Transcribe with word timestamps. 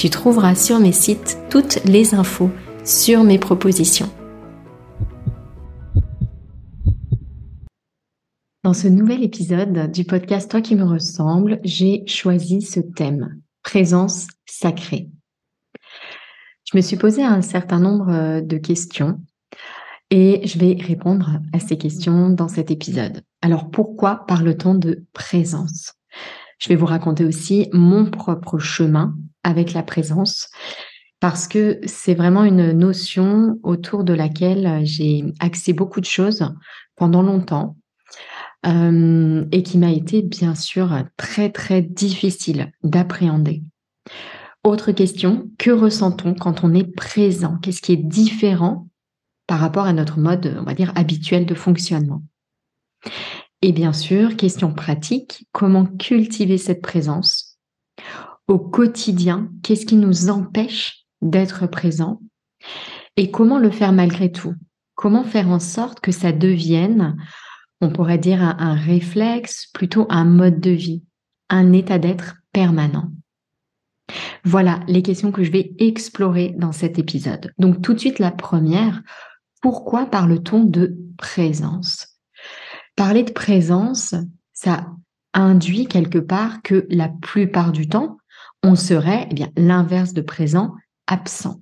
tu 0.00 0.08
trouveras 0.08 0.54
sur 0.54 0.80
mes 0.80 0.92
sites 0.92 1.36
toutes 1.50 1.84
les 1.84 2.14
infos 2.14 2.50
sur 2.86 3.22
mes 3.22 3.38
propositions. 3.38 4.08
Dans 8.64 8.72
ce 8.72 8.88
nouvel 8.88 9.22
épisode 9.22 9.92
du 9.92 10.04
podcast 10.04 10.50
Toi 10.50 10.62
qui 10.62 10.74
me 10.74 10.84
ressemble, 10.84 11.60
j'ai 11.64 12.02
choisi 12.06 12.62
ce 12.62 12.80
thème, 12.80 13.42
présence 13.62 14.26
sacrée. 14.46 15.10
Je 16.64 16.78
me 16.78 16.80
suis 16.80 16.96
posé 16.96 17.22
un 17.22 17.42
certain 17.42 17.78
nombre 17.78 18.40
de 18.40 18.56
questions 18.56 19.20
et 20.08 20.40
je 20.46 20.58
vais 20.58 20.78
répondre 20.80 21.40
à 21.52 21.60
ces 21.60 21.76
questions 21.76 22.30
dans 22.30 22.48
cet 22.48 22.70
épisode. 22.70 23.20
Alors 23.42 23.70
pourquoi 23.70 24.24
parle-t-on 24.26 24.76
de 24.76 25.04
présence? 25.12 25.92
Je 26.58 26.70
vais 26.70 26.76
vous 26.76 26.86
raconter 26.86 27.26
aussi 27.26 27.68
mon 27.74 28.06
propre 28.06 28.56
chemin 28.56 29.14
avec 29.42 29.72
la 29.72 29.82
présence 29.82 30.50
parce 31.20 31.46
que 31.46 31.80
c'est 31.84 32.14
vraiment 32.14 32.44
une 32.44 32.72
notion 32.72 33.60
autour 33.62 34.04
de 34.04 34.14
laquelle 34.14 34.80
j'ai 34.84 35.22
axé 35.38 35.74
beaucoup 35.74 36.00
de 36.00 36.06
choses 36.06 36.50
pendant 36.96 37.22
longtemps 37.22 37.76
euh, 38.66 39.44
et 39.52 39.62
qui 39.62 39.78
m'a 39.78 39.92
été 39.92 40.22
bien 40.22 40.54
sûr 40.54 41.04
très 41.18 41.50
très 41.50 41.82
difficile 41.82 42.72
d'appréhender. 42.82 43.62
Autre 44.64 44.92
question, 44.92 45.50
que 45.58 45.70
ressent-on 45.70 46.34
quand 46.34 46.64
on 46.64 46.74
est 46.74 46.84
présent? 46.84 47.58
Qu'est-ce 47.62 47.80
qui 47.80 47.92
est 47.92 47.96
différent 47.96 48.88
par 49.46 49.60
rapport 49.60 49.84
à 49.84 49.92
notre 49.92 50.18
mode, 50.18 50.56
on 50.58 50.64
va 50.64 50.74
dire, 50.74 50.92
habituel 50.96 51.46
de 51.46 51.54
fonctionnement? 51.54 52.22
Et 53.62 53.72
bien 53.72 53.92
sûr, 53.92 54.36
question 54.36 54.72
pratique, 54.72 55.46
comment 55.52 55.86
cultiver 55.86 56.58
cette 56.58 56.82
présence? 56.82 57.58
Au 58.50 58.58
quotidien, 58.58 59.48
qu'est-ce 59.62 59.86
qui 59.86 59.94
nous 59.94 60.28
empêche 60.28 61.06
d'être 61.22 61.68
présent 61.68 62.20
et 63.16 63.30
comment 63.30 63.60
le 63.60 63.70
faire 63.70 63.92
malgré 63.92 64.32
tout? 64.32 64.54
Comment 64.96 65.22
faire 65.22 65.48
en 65.48 65.60
sorte 65.60 66.00
que 66.00 66.10
ça 66.10 66.32
devienne, 66.32 67.16
on 67.80 67.90
pourrait 67.90 68.18
dire, 68.18 68.42
un, 68.42 68.74
réflexe, 68.74 69.68
plutôt 69.72 70.04
un 70.10 70.24
mode 70.24 70.60
de 70.60 70.72
vie, 70.72 71.04
un 71.48 71.72
état 71.72 72.00
d'être 72.00 72.38
permanent? 72.52 73.12
Voilà 74.44 74.80
les 74.88 75.02
questions 75.02 75.30
que 75.30 75.44
je 75.44 75.52
vais 75.52 75.72
explorer 75.78 76.52
dans 76.58 76.72
cet 76.72 76.98
épisode. 76.98 77.52
Donc 77.58 77.80
tout 77.82 77.94
de 77.94 78.00
suite, 78.00 78.18
la 78.18 78.32
première, 78.32 79.00
pourquoi 79.62 80.06
parle-t-on 80.06 80.64
de 80.64 80.98
présence? 81.18 82.18
Parler 82.96 83.22
de 83.22 83.32
présence, 83.32 84.16
ça 84.52 84.88
induit 85.34 85.86
quelque 85.86 86.18
part 86.18 86.62
que 86.62 86.88
la 86.90 87.08
plupart 87.08 87.70
du 87.70 87.88
temps, 87.88 88.16
on 88.62 88.76
serait 88.76 89.26
eh 89.30 89.34
bien 89.34 89.50
l'inverse 89.56 90.12
de 90.12 90.22
présent, 90.22 90.74
absent. 91.06 91.60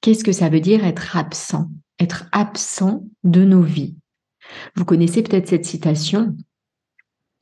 Qu'est-ce 0.00 0.24
que 0.24 0.32
ça 0.32 0.48
veut 0.48 0.60
dire 0.60 0.84
être 0.84 1.16
absent? 1.16 1.70
Être 1.98 2.26
absent 2.32 3.04
de 3.24 3.44
nos 3.44 3.62
vies. 3.62 3.96
Vous 4.74 4.84
connaissez 4.84 5.22
peut-être 5.22 5.48
cette 5.48 5.64
citation 5.64 6.36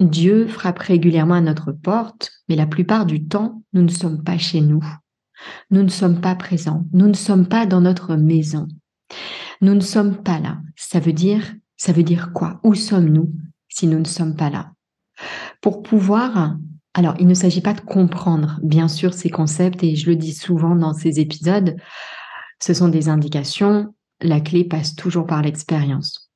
Dieu 0.01 0.49
frappe 0.49 0.81
régulièrement 0.81 1.35
à 1.35 1.41
notre 1.41 1.73
porte, 1.73 2.33
mais 2.49 2.57
la 2.57 2.67
plupart 2.67 3.07
du 3.07 3.27
temps, 3.27 3.63
nous 3.73 3.83
ne 3.83 3.91
sommes 3.91 4.25
pas 4.25 4.39
chez 4.39 4.61
nous. 4.61 4.85
Nous 5.71 5.83
ne 5.83 5.89
sommes 5.89 6.21
pas 6.21 6.35
présents. 6.35 6.85
Nous 6.93 7.07
ne 7.07 7.15
sommes 7.15 7.47
pas 7.47 7.67
dans 7.67 7.81
notre 7.81 8.17
maison. 8.17 8.67
Nous 9.61 9.75
ne 9.75 9.81
sommes 9.81 10.23
pas 10.23 10.41
là. 10.41 10.59
Ça 10.77 11.01
veut 11.01 11.13
dire, 11.13 11.55
ça 11.77 11.93
veut 11.93 12.03
dire 12.03 12.33
quoi? 12.33 12.61
Où 12.65 12.75
sommes-nous 12.75 13.33
si 13.69 13.87
nous 13.87 13.99
ne 13.99 14.05
sommes 14.05 14.37
pas 14.37 14.51
là? 14.51 14.73
Pour 15.61 15.83
pouvoir 15.83 16.57
alors, 16.95 17.17
il 17.19 17.27
ne 17.27 17.35
s'agit 17.35 17.61
pas 17.61 17.75
de 17.75 17.81
comprendre, 17.81 18.61
bien 18.63 18.87
sûr, 18.87 19.15
ces 19.15 19.29
concepts, 19.29 19.83
et 19.83 19.97
je 19.97 20.09
le 20.09 20.17
dis 20.17 20.33
souvent 20.33 20.77
dans 20.77 20.95
ces 20.95 21.19
épisodes, 21.19 21.77
ce 22.63 22.73
sont 22.73 22.89
des 22.89 23.09
indications, 23.09 23.93
la 24.21 24.41
clé 24.41 24.65
passe 24.65 24.95
toujours 24.95 25.27
par 25.27 25.43
l'expérience. 25.43 26.31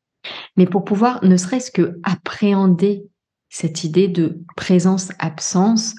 Mais 0.57 0.67
pour 0.67 0.85
pouvoir 0.85 1.25
ne 1.25 1.37
serait-ce 1.37 1.71
que 1.71 2.01
appréhender 2.03 3.05
cette 3.49 3.85
idée 3.85 4.09
de 4.09 4.43
présence-absence, 4.57 5.95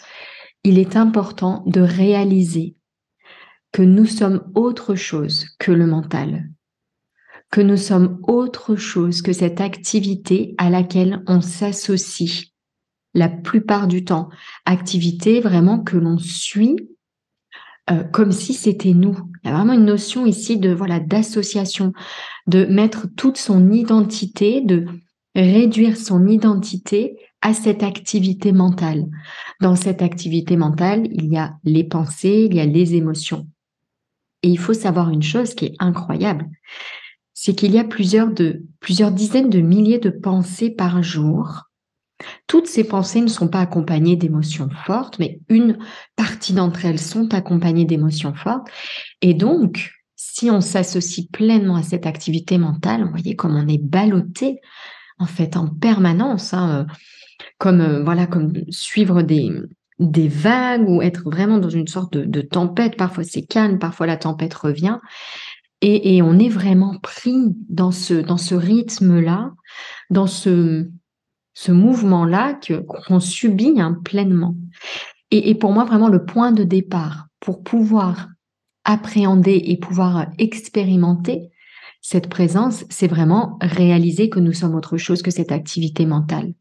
il 0.66 0.78
est 0.78 0.98
important 0.98 1.64
de 1.66 1.80
réaliser 1.80 2.76
que 3.72 3.82
nous 3.82 4.06
sommes 4.06 4.44
autre 4.56 4.94
chose 4.94 5.46
que 5.58 5.72
le 5.72 5.88
mental, 5.88 6.50
que 7.50 7.62
nous 7.62 7.78
sommes 7.78 8.20
autre 8.28 8.76
chose 8.76 9.22
que 9.22 9.32
cette 9.34 9.62
activité 9.62 10.54
à 10.58 10.70
laquelle 10.70 11.24
on 11.28 11.40
s'associe 11.40 12.49
la 13.14 13.30
plupart 13.30 13.88
du 13.88 14.06
temps. 14.06 14.30
Activité 14.66 15.40
vraiment 15.40 15.80
que 15.80 15.98
l'on 15.98 16.18
suit 16.18 16.78
euh, 17.90 18.04
comme 18.04 18.32
si 18.32 18.54
c'était 18.54 18.94
nous. 18.94 19.18
Il 19.44 19.48
y 19.48 19.52
a 19.52 19.56
vraiment 19.56 19.74
une 19.74 19.86
notion 19.86 20.26
ici 20.26 20.58
de 20.58 20.72
voilà 20.72 21.00
d'association, 21.00 21.94
de 22.46 22.66
mettre 22.66 23.08
toute 23.16 23.38
son 23.38 23.72
identité, 23.72 24.62
de 24.62 24.86
réduire 25.36 25.98
son 25.98 26.28
identité 26.28 27.18
à 27.42 27.54
cette 27.54 27.82
activité 27.82 28.52
mentale. 28.52 29.06
Dans 29.62 29.76
cette 29.76 30.02
activité 30.02 30.56
mentale, 30.56 31.08
il 31.12 31.26
y 31.32 31.38
a 31.38 31.56
les 31.64 31.84
pensées, 31.84 32.48
il 32.50 32.56
y 32.56 32.60
a 32.60 32.66
les 32.66 32.96
émotions. 32.96 33.48
Et 34.44 34.50
il 34.50 34.60
faut 34.60 34.74
savoir 34.74 35.10
une 35.10 35.24
chose 35.24 35.56
qui 35.56 35.66
est 35.66 35.76
incroyable, 35.80 36.48
c'est 37.34 37.56
qu'il 37.56 37.72
y 37.72 37.80
a 37.80 37.84
plusieurs 37.84 38.32
de 38.32 38.66
plusieurs 38.80 39.12
dizaines 39.12 39.50
de 39.50 39.62
milliers 39.62 40.00
de 40.00 40.10
pensées 40.10 40.70
par 40.70 41.02
jour 41.02 41.69
toutes 42.48 42.68
ces 42.68 42.84
pensées 42.84 43.22
ne 43.22 43.28
sont 43.28 43.48
pas 43.48 43.62
accompagnées 43.62 44.16
d'émotions 44.16 44.70
fortes, 44.86 45.20
mais 45.20 45.40
une 45.50 45.78
partie 46.16 46.54
d'entre 46.54 46.86
elles 46.86 47.00
sont 47.00 47.34
accompagnées 47.34 47.86
d'émotions 47.86 48.34
fortes. 48.34 48.68
Et 49.22 49.34
donc, 49.34 49.92
si 50.16 50.50
on 50.52 50.62
s'associe 50.62 51.28
pleinement 51.32 51.76
à 51.76 51.84
cette 51.84 52.06
activité 52.06 52.58
mentale, 52.58 53.04
vous 53.04 53.12
voyez 53.12 53.36
comme 53.36 53.56
on 53.56 53.68
est 53.68 53.82
ballotté 53.82 54.60
en 55.18 55.26
fait 55.26 55.58
en 55.58 55.68
permanence, 55.68 56.54
hein, 56.54 56.88
euh, 56.90 56.94
comme 57.58 57.82
euh, 57.82 58.04
voilà, 58.04 58.28
comme 58.28 58.54
suivre 58.70 59.22
des 59.22 59.52
des 60.00 60.30
vagues 60.30 60.88
ou 60.88 61.02
être 61.02 61.30
vraiment 61.30 61.58
dans 61.58 61.70
une 61.70 61.88
sorte 61.88 62.16
de, 62.16 62.42
tempête. 62.42 62.96
Parfois 62.96 63.26
c'est 63.26 63.42
calme, 63.42 63.80
parfois 63.80 64.08
la 64.08 64.16
tempête 64.16 64.54
revient. 64.54 64.98
Et, 65.82 66.16
et, 66.16 66.22
on 66.22 66.38
est 66.40 66.50
vraiment 66.50 66.98
pris 67.00 67.56
dans 67.70 67.92
ce, 67.92 68.14
dans 68.14 68.38
ce 68.38 68.54
rythme-là, 68.54 69.52
dans 70.10 70.28
ce, 70.28 70.90
ce 71.60 71.74
mouvement-là 71.74 72.58
qu'on 72.88 73.20
subit 73.20 73.82
hein, 73.82 74.00
pleinement. 74.06 74.56
Et, 75.30 75.50
et, 75.50 75.56
pour 75.56 75.74
moi, 75.74 75.84
vraiment, 75.84 76.08
le 76.08 76.24
point 76.24 76.54
de 76.54 76.64
départ 76.64 77.28
pour 77.42 77.64
pouvoir 77.64 78.30
appréhender 78.86 79.62
et 79.66 79.78
pouvoir 79.78 80.28
expérimenter 80.38 81.52
cette 82.00 82.30
présence, 82.30 82.86
c'est 82.90 83.10
vraiment 83.10 83.58
réaliser 83.60 84.30
que 84.30 84.40
nous 84.40 84.54
sommes 84.54 84.74
autre 84.74 84.96
chose 84.96 85.22
que 85.22 85.32
cette 85.32 85.52
activité 85.52 86.06
mentale. 86.06 86.54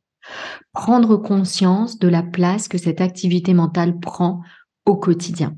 Prendre 0.73 1.17
conscience 1.17 2.01
de 2.01 2.09
la 2.09 2.25
place 2.25 2.67
que 2.67 2.77
cette 2.77 3.01
activité 3.01 3.55
mentale 3.55 4.01
prend 4.01 4.43
au 4.85 4.97
quotidien. 4.97 5.55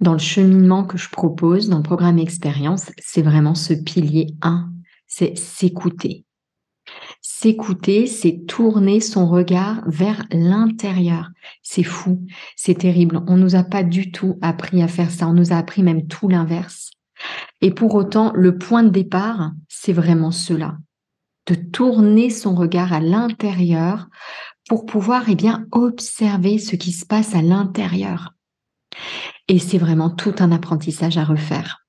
Dans 0.00 0.14
le 0.14 0.18
cheminement 0.18 0.82
que 0.82 0.98
je 0.98 1.10
propose, 1.10 1.68
dans 1.68 1.76
le 1.76 1.84
programme 1.84 2.18
expérience, 2.18 2.90
c'est 2.98 3.22
vraiment 3.22 3.54
ce 3.54 3.72
pilier 3.72 4.34
1, 4.42 4.68
c'est 5.06 5.38
s'écouter. 5.38 6.26
S'écouter, 7.42 8.06
c'est 8.06 8.46
tourner 8.46 9.00
son 9.00 9.26
regard 9.26 9.82
vers 9.86 10.22
l'intérieur. 10.30 11.30
C'est 11.60 11.82
fou, 11.82 12.24
c'est 12.54 12.78
terrible. 12.78 13.24
On 13.26 13.36
nous 13.36 13.56
a 13.56 13.64
pas 13.64 13.82
du 13.82 14.12
tout 14.12 14.38
appris 14.42 14.80
à 14.80 14.86
faire 14.86 15.10
ça. 15.10 15.26
On 15.26 15.32
nous 15.32 15.52
a 15.52 15.56
appris 15.56 15.82
même 15.82 16.06
tout 16.06 16.28
l'inverse. 16.28 16.92
Et 17.60 17.72
pour 17.72 17.96
autant, 17.96 18.30
le 18.36 18.58
point 18.58 18.84
de 18.84 18.90
départ, 18.90 19.50
c'est 19.66 19.92
vraiment 19.92 20.30
cela. 20.30 20.76
De 21.48 21.56
tourner 21.56 22.30
son 22.30 22.54
regard 22.54 22.92
à 22.92 23.00
l'intérieur 23.00 24.06
pour 24.68 24.86
pouvoir, 24.86 25.24
eh 25.26 25.34
bien, 25.34 25.66
observer 25.72 26.58
ce 26.58 26.76
qui 26.76 26.92
se 26.92 27.04
passe 27.04 27.34
à 27.34 27.42
l'intérieur. 27.42 28.34
Et 29.48 29.58
c'est 29.58 29.78
vraiment 29.78 30.10
tout 30.10 30.36
un 30.38 30.52
apprentissage 30.52 31.18
à 31.18 31.24
refaire. 31.24 31.84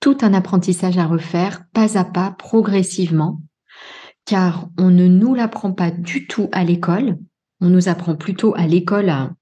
Tout 0.00 0.18
un 0.20 0.34
apprentissage 0.34 0.98
à 0.98 1.06
refaire, 1.06 1.64
pas 1.72 1.96
à 1.96 2.04
pas, 2.04 2.32
progressivement, 2.32 3.40
car 4.26 4.68
on 4.76 4.90
ne 4.90 5.06
nous 5.06 5.34
l'apprend 5.34 5.72
pas 5.72 5.90
du 5.90 6.26
tout 6.26 6.50
à 6.52 6.64
l'école. 6.64 7.16
On 7.60 7.70
nous 7.70 7.88
apprend 7.88 8.16
plutôt 8.16 8.54
à 8.56 8.66
l'école 8.66 9.08
à, 9.08 9.32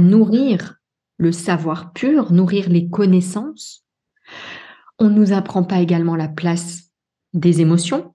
nourrir 0.00 0.76
le 1.18 1.30
savoir 1.30 1.92
pur, 1.92 2.32
nourrir 2.32 2.68
les 2.68 2.88
connaissances. 2.88 3.84
On 4.98 5.10
ne 5.10 5.14
nous 5.14 5.32
apprend 5.32 5.62
pas 5.62 5.80
également 5.80 6.16
la 6.16 6.28
place 6.28 6.90
des 7.34 7.60
émotions 7.60 8.14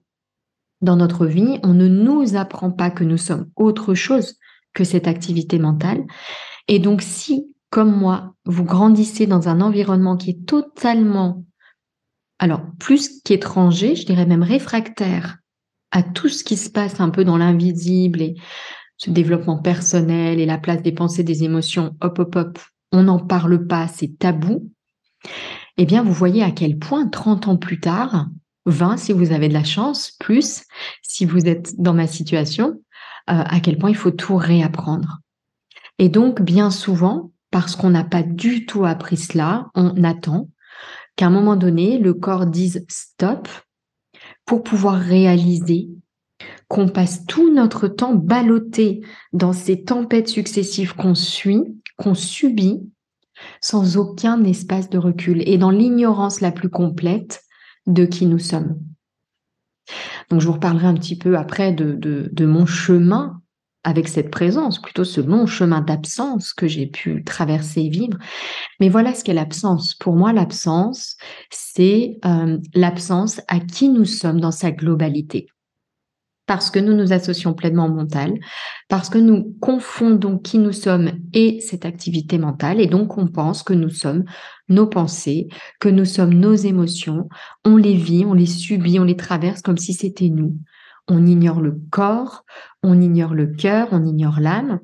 dans 0.80 0.96
notre 0.96 1.26
vie. 1.26 1.60
On 1.62 1.74
ne 1.74 1.86
nous 1.86 2.36
apprend 2.36 2.70
pas 2.70 2.90
que 2.90 3.04
nous 3.04 3.18
sommes 3.18 3.50
autre 3.56 3.94
chose 3.94 4.36
que 4.74 4.84
cette 4.84 5.06
activité 5.06 5.58
mentale. 5.58 6.04
Et 6.66 6.78
donc, 6.78 7.02
si, 7.02 7.54
comme 7.70 7.94
moi, 7.94 8.34
vous 8.46 8.64
grandissez 8.64 9.26
dans 9.26 9.48
un 9.48 9.60
environnement 9.60 10.16
qui 10.16 10.30
est 10.30 10.46
totalement 10.46 11.44
alors 12.38 12.62
plus 12.78 13.20
qu'étranger, 13.22 13.96
je 13.96 14.06
dirais 14.06 14.26
même 14.26 14.42
réfractaire 14.42 15.38
à 15.90 16.02
tout 16.02 16.28
ce 16.28 16.44
qui 16.44 16.56
se 16.56 16.68
passe 16.68 17.00
un 17.00 17.10
peu 17.10 17.24
dans 17.24 17.38
l'invisible 17.38 18.20
et 18.20 18.34
ce 18.98 19.10
développement 19.10 19.58
personnel 19.58 20.40
et 20.40 20.46
la 20.46 20.58
place 20.58 20.82
des 20.82 20.92
pensées, 20.92 21.22
des 21.22 21.44
émotions, 21.44 21.96
hop, 22.00 22.18
hop, 22.18 22.36
hop, 22.36 22.58
on 22.92 23.04
n'en 23.04 23.18
parle 23.18 23.66
pas, 23.66 23.88
c'est 23.88 24.18
tabou, 24.18 24.70
eh 25.76 25.84
bien, 25.84 26.02
vous 26.02 26.12
voyez 26.12 26.42
à 26.42 26.50
quel 26.50 26.78
point 26.78 27.06
30 27.06 27.48
ans 27.48 27.56
plus 27.56 27.80
tard, 27.80 28.26
20 28.66 28.96
si 28.96 29.12
vous 29.12 29.32
avez 29.32 29.48
de 29.48 29.54
la 29.54 29.64
chance, 29.64 30.12
plus 30.18 30.64
si 31.02 31.24
vous 31.24 31.46
êtes 31.46 31.78
dans 31.78 31.94
ma 31.94 32.06
situation, 32.06 32.80
euh, 33.30 33.42
à 33.44 33.60
quel 33.60 33.78
point 33.78 33.90
il 33.90 33.96
faut 33.96 34.10
tout 34.10 34.36
réapprendre. 34.36 35.20
Et 35.98 36.08
donc, 36.08 36.42
bien 36.42 36.70
souvent, 36.70 37.32
parce 37.50 37.76
qu'on 37.76 37.90
n'a 37.90 38.04
pas 38.04 38.22
du 38.22 38.66
tout 38.66 38.84
appris 38.84 39.16
cela, 39.16 39.68
on 39.74 40.02
attend 40.04 40.48
qu'à 41.16 41.26
un 41.26 41.30
moment 41.30 41.56
donné, 41.56 41.98
le 41.98 42.14
corps 42.14 42.46
dise 42.46 42.84
stop 42.88 43.48
pour 44.44 44.62
pouvoir 44.62 44.98
réaliser 45.00 45.88
qu'on 46.68 46.88
passe 46.88 47.24
tout 47.26 47.52
notre 47.52 47.88
temps 47.88 48.14
ballotté 48.14 49.02
dans 49.32 49.52
ces 49.52 49.82
tempêtes 49.82 50.28
successives 50.28 50.94
qu'on 50.94 51.14
suit, 51.14 51.62
qu'on 51.96 52.14
subit, 52.14 52.82
sans 53.60 53.96
aucun 53.96 54.42
espace 54.44 54.90
de 54.90 54.98
recul 54.98 55.42
et 55.48 55.58
dans 55.58 55.70
l'ignorance 55.70 56.40
la 56.40 56.52
plus 56.52 56.70
complète 56.70 57.42
de 57.86 58.04
qui 58.04 58.26
nous 58.26 58.38
sommes. 58.38 58.78
Donc 60.30 60.40
je 60.40 60.46
vous 60.46 60.54
reparlerai 60.54 60.86
un 60.86 60.94
petit 60.94 61.16
peu 61.16 61.36
après 61.36 61.72
de, 61.72 61.92
de, 61.92 62.28
de 62.32 62.46
mon 62.46 62.66
chemin 62.66 63.40
avec 63.86 64.08
cette 64.08 64.32
présence, 64.32 64.82
plutôt 64.82 65.04
ce 65.04 65.20
long 65.20 65.46
chemin 65.46 65.80
d'absence 65.80 66.52
que 66.52 66.66
j'ai 66.66 66.86
pu 66.86 67.22
traverser 67.22 67.82
et 67.82 67.88
vivre. 67.88 68.18
Mais 68.80 68.88
voilà 68.88 69.14
ce 69.14 69.22
qu'est 69.22 69.32
l'absence. 69.32 69.94
Pour 69.94 70.16
moi, 70.16 70.32
l'absence, 70.32 71.16
c'est 71.50 72.18
euh, 72.24 72.58
l'absence 72.74 73.40
à 73.46 73.60
qui 73.60 73.88
nous 73.88 74.04
sommes 74.04 74.40
dans 74.40 74.50
sa 74.50 74.72
globalité. 74.72 75.46
Parce 76.46 76.70
que 76.70 76.80
nous 76.80 76.94
nous 76.94 77.12
associons 77.12 77.54
pleinement 77.54 77.86
au 77.86 77.92
mental, 77.92 78.34
parce 78.88 79.08
que 79.08 79.18
nous 79.18 79.56
confondons 79.60 80.38
qui 80.38 80.58
nous 80.58 80.72
sommes 80.72 81.12
et 81.32 81.60
cette 81.60 81.84
activité 81.84 82.38
mentale, 82.38 82.80
et 82.80 82.86
donc 82.88 83.18
on 83.18 83.28
pense 83.28 83.62
que 83.62 83.72
nous 83.72 83.90
sommes 83.90 84.24
nos 84.68 84.88
pensées, 84.88 85.46
que 85.78 85.88
nous 85.88 86.04
sommes 86.04 86.34
nos 86.34 86.54
émotions, 86.54 87.28
on 87.64 87.76
les 87.76 87.94
vit, 87.94 88.24
on 88.24 88.34
les 88.34 88.46
subit, 88.46 88.98
on 88.98 89.04
les 89.04 89.16
traverse 89.16 89.62
comme 89.62 89.78
si 89.78 89.92
c'était 89.92 90.28
nous 90.28 90.56
on 91.08 91.26
ignore 91.26 91.60
le 91.60 91.80
corps, 91.90 92.44
on 92.82 93.00
ignore 93.00 93.34
le 93.34 93.46
cœur, 93.46 93.88
on 93.92 94.04
ignore 94.04 94.40
l'âme. 94.40 94.80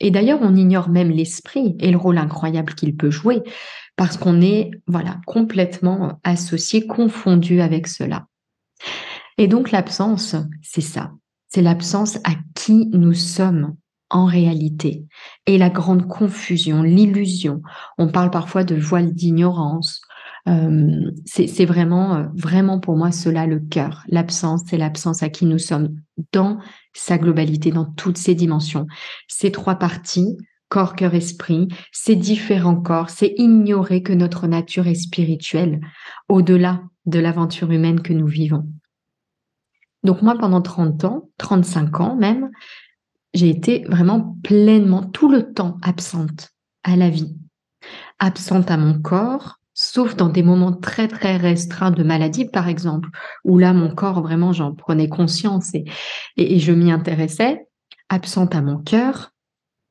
Et 0.00 0.10
d'ailleurs, 0.10 0.40
on 0.42 0.54
ignore 0.54 0.88
même 0.88 1.10
l'esprit 1.10 1.76
et 1.80 1.90
le 1.90 1.96
rôle 1.96 2.18
incroyable 2.18 2.74
qu'il 2.74 2.96
peut 2.96 3.10
jouer 3.10 3.42
parce 3.96 4.16
qu'on 4.16 4.40
est 4.40 4.70
voilà 4.86 5.20
complètement 5.26 6.20
associé, 6.24 6.86
confondu 6.86 7.60
avec 7.60 7.86
cela. 7.86 8.26
Et 9.38 9.48
donc 9.48 9.70
l'absence, 9.70 10.36
c'est 10.62 10.80
ça. 10.80 11.12
C'est 11.48 11.62
l'absence 11.62 12.16
à 12.24 12.32
qui 12.54 12.86
nous 12.92 13.14
sommes 13.14 13.76
en 14.10 14.26
réalité. 14.26 15.06
Et 15.46 15.58
la 15.58 15.70
grande 15.70 16.06
confusion, 16.06 16.82
l'illusion. 16.82 17.62
On 17.98 18.08
parle 18.08 18.30
parfois 18.30 18.64
de 18.64 18.74
voile 18.74 19.12
d'ignorance, 19.12 20.00
euh, 20.46 21.10
c'est 21.24 21.64
vraiment, 21.64 22.16
euh, 22.16 22.24
vraiment 22.34 22.78
pour 22.78 22.96
moi 22.96 23.12
cela 23.12 23.46
le 23.46 23.60
cœur. 23.60 24.04
L'absence, 24.08 24.62
c'est 24.66 24.76
l'absence 24.76 25.22
à 25.22 25.30
qui 25.30 25.46
nous 25.46 25.58
sommes 25.58 25.96
dans 26.32 26.58
sa 26.92 27.16
globalité, 27.16 27.70
dans 27.70 27.86
toutes 27.86 28.18
ses 28.18 28.34
dimensions. 28.34 28.86
Ces 29.26 29.50
trois 29.50 29.76
parties, 29.76 30.36
corps, 30.68 30.96
cœur, 30.96 31.14
esprit, 31.14 31.68
ces 31.92 32.14
différents 32.14 32.80
corps, 32.80 33.08
c'est 33.08 33.34
ignorer 33.38 34.02
que 34.02 34.12
notre 34.12 34.46
nature 34.46 34.86
est 34.86 34.94
spirituelle, 34.94 35.80
au-delà 36.28 36.82
de 37.06 37.18
l'aventure 37.18 37.70
humaine 37.70 38.02
que 38.02 38.12
nous 38.12 38.26
vivons. 38.26 38.66
Donc 40.02 40.20
moi, 40.20 40.36
pendant 40.36 40.60
30 40.60 41.04
ans, 41.04 41.30
35 41.38 42.00
ans 42.00 42.16
même, 42.16 42.50
j'ai 43.32 43.48
été 43.48 43.84
vraiment 43.88 44.36
pleinement 44.42 45.02
tout 45.02 45.30
le 45.30 45.52
temps 45.52 45.78
absente 45.82 46.50
à 46.82 46.96
la 46.96 47.08
vie, 47.08 47.34
absente 48.18 48.70
à 48.70 48.76
mon 48.76 49.00
corps, 49.00 49.58
sauf 49.74 50.14
dans 50.16 50.28
des 50.28 50.44
moments 50.44 50.72
très 50.72 51.08
très 51.08 51.36
restreints 51.36 51.90
de 51.90 52.04
maladie, 52.04 52.46
par 52.46 52.68
exemple, 52.68 53.10
où 53.44 53.58
là, 53.58 53.72
mon 53.72 53.92
corps, 53.94 54.22
vraiment, 54.22 54.52
j'en 54.52 54.72
prenais 54.72 55.08
conscience 55.08 55.72
et, 55.74 56.58
je 56.58 56.72
m'y 56.72 56.92
intéressais, 56.92 57.66
absente 58.08 58.54
à 58.54 58.62
mon 58.62 58.78
cœur, 58.78 59.32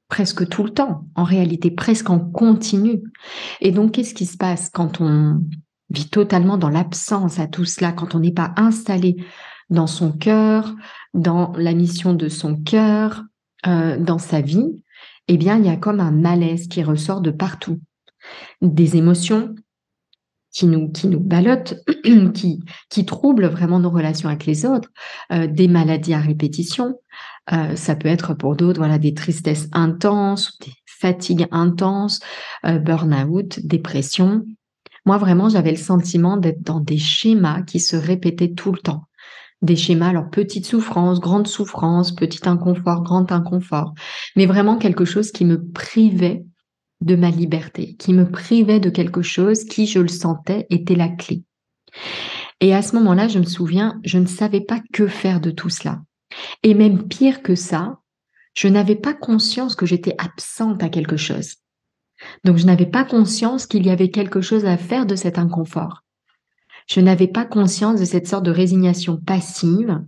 presque 0.08 0.48
tout 0.48 0.64
le 0.64 0.70
temps, 0.70 1.06
en 1.16 1.24
réalité, 1.24 1.70
presque 1.70 2.10
en 2.10 2.20
continu. 2.20 3.04
Et 3.62 3.72
donc, 3.72 3.92
qu'est-ce 3.92 4.14
qui 4.14 4.26
se 4.26 4.38
passe 4.38 4.70
quand 4.70 5.02
on 5.02 5.42
vit 5.90 6.10
totalement 6.10 6.58
dans 6.58 6.70
l'absence 6.70 7.40
à 7.40 7.48
tout 7.48 7.66
cela, 7.66 7.92
quand 7.92 8.16
on 8.16 8.20
n'est 8.20 8.32
pas 8.32 8.54
installé 8.56 9.18
dans 9.70 9.88
son 9.88 10.12
cœur, 10.12 10.74
dans 11.14 11.52
la 11.58 11.74
mission 11.74 12.14
de 12.14 12.30
son 12.30 12.56
cœur, 12.56 13.24
euh, 13.68 13.98
dans 13.98 14.18
sa 14.18 14.42
vie, 14.42 14.82
eh 15.28 15.38
bien, 15.38 15.58
il 15.58 15.66
y 15.66 15.70
a 15.70 15.78
comme 15.78 16.00
un 16.00 16.12
malaise 16.12 16.68
qui 16.68 16.84
ressort 16.84 17.22
de 17.22 17.32
partout. 17.32 17.80
Des 18.62 18.98
émotions, 18.98 19.56
qui 20.54 20.68
nous, 20.68 20.90
qui 20.90 21.08
nous 21.08 21.20
ballottent, 21.20 21.84
qui, 22.34 22.62
qui 22.90 23.06
troublent 23.06 23.48
vraiment 23.48 23.80
nos 23.80 23.90
relations 23.90 24.30
avec 24.30 24.46
les 24.46 24.66
autres, 24.66 24.90
euh, 25.32 25.48
des 25.48 25.68
maladies 25.68 26.14
à 26.14 26.20
répétition. 26.20 26.96
Euh, 27.52 27.76
ça 27.76 27.96
peut 27.96 28.08
être 28.08 28.34
pour 28.36 28.56
d'autres 28.56 28.80
voilà, 28.80 29.00
des 29.00 29.14
tristesses 29.14 29.68
intenses, 29.74 30.58
des 30.60 30.74
fatigues 30.86 31.48
intenses, 31.52 32.20
euh, 32.66 32.80
burn-out, 32.80 33.60
dépression. 33.66 34.46
Moi, 35.06 35.18
vraiment, 35.18 35.50
j'avais 35.50 35.72
le 35.72 35.78
sentiment 35.78 36.38
d'être 36.38 36.62
dans 36.62 36.80
des 36.80 37.00
schémas 37.00 37.64
qui 37.64 37.80
se 37.80 37.98
répétaient 37.98 38.54
tout 38.54 38.72
le 38.72 38.78
temps. 38.78 39.04
Des 39.62 39.76
schémas, 39.76 40.10
alors 40.10 40.30
petite 40.30 40.66
souffrance, 40.66 41.20
grande 41.20 41.48
souffrance, 41.48 42.14
petit 42.14 42.48
inconfort, 42.48 43.02
grand 43.02 43.32
inconfort, 43.32 43.94
mais 44.36 44.46
vraiment 44.46 44.78
quelque 44.78 45.06
chose 45.06 45.32
qui 45.32 45.46
me 45.46 45.62
privait 45.72 46.46
de 47.04 47.16
ma 47.16 47.30
liberté, 47.30 47.96
qui 48.00 48.14
me 48.14 48.30
privait 48.30 48.80
de 48.80 48.90
quelque 48.90 49.22
chose 49.22 49.66
qui, 49.66 49.86
je 49.86 50.00
le 50.00 50.08
sentais, 50.08 50.66
était 50.70 50.96
la 50.96 51.10
clé. 51.10 51.44
Et 52.62 52.74
à 52.74 52.82
ce 52.82 52.96
moment-là, 52.96 53.28
je 53.28 53.40
me 53.40 53.46
souviens, 53.46 54.00
je 54.04 54.18
ne 54.18 54.26
savais 54.26 54.62
pas 54.62 54.82
que 54.94 55.08
faire 55.08 55.42
de 55.42 55.52
tout 55.52 55.70
cela. 55.70 56.02
Et 56.64 56.74
même 56.74 57.08
pire 57.08 57.44
que 57.44 57.56
ça, 57.56 58.00
je 58.56 58.68
n'avais 58.68 58.96
pas 58.96 59.14
conscience 59.14 59.76
que 59.76 59.86
j'étais 59.86 60.16
absente 60.18 60.82
à 60.82 60.90
quelque 60.90 61.18
chose. 61.18 61.56
Donc 62.46 62.58
je 62.58 62.66
n'avais 62.66 62.86
pas 62.86 63.04
conscience 63.04 63.68
qu'il 63.68 63.86
y 63.86 63.90
avait 63.90 64.10
quelque 64.10 64.42
chose 64.42 64.66
à 64.66 64.78
faire 64.78 65.06
de 65.06 65.16
cet 65.16 65.38
inconfort. 65.38 66.04
Je 66.88 67.02
n'avais 67.02 67.28
pas 67.28 67.46
conscience 67.46 68.00
de 68.00 68.06
cette 68.06 68.28
sorte 68.28 68.46
de 68.46 68.52
résignation 68.52 69.18
passive, 69.18 70.02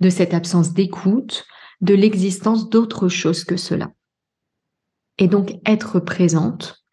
de 0.00 0.10
cette 0.10 0.34
absence 0.34 0.72
d'écoute, 0.72 1.44
de 1.80 1.94
l'existence 1.94 2.68
d'autre 2.68 3.08
chose 3.08 3.44
que 3.44 3.56
cela. 3.56 3.90
Et 5.18 5.28
donc 5.28 5.54
être 5.64 6.00
présente 6.00 6.84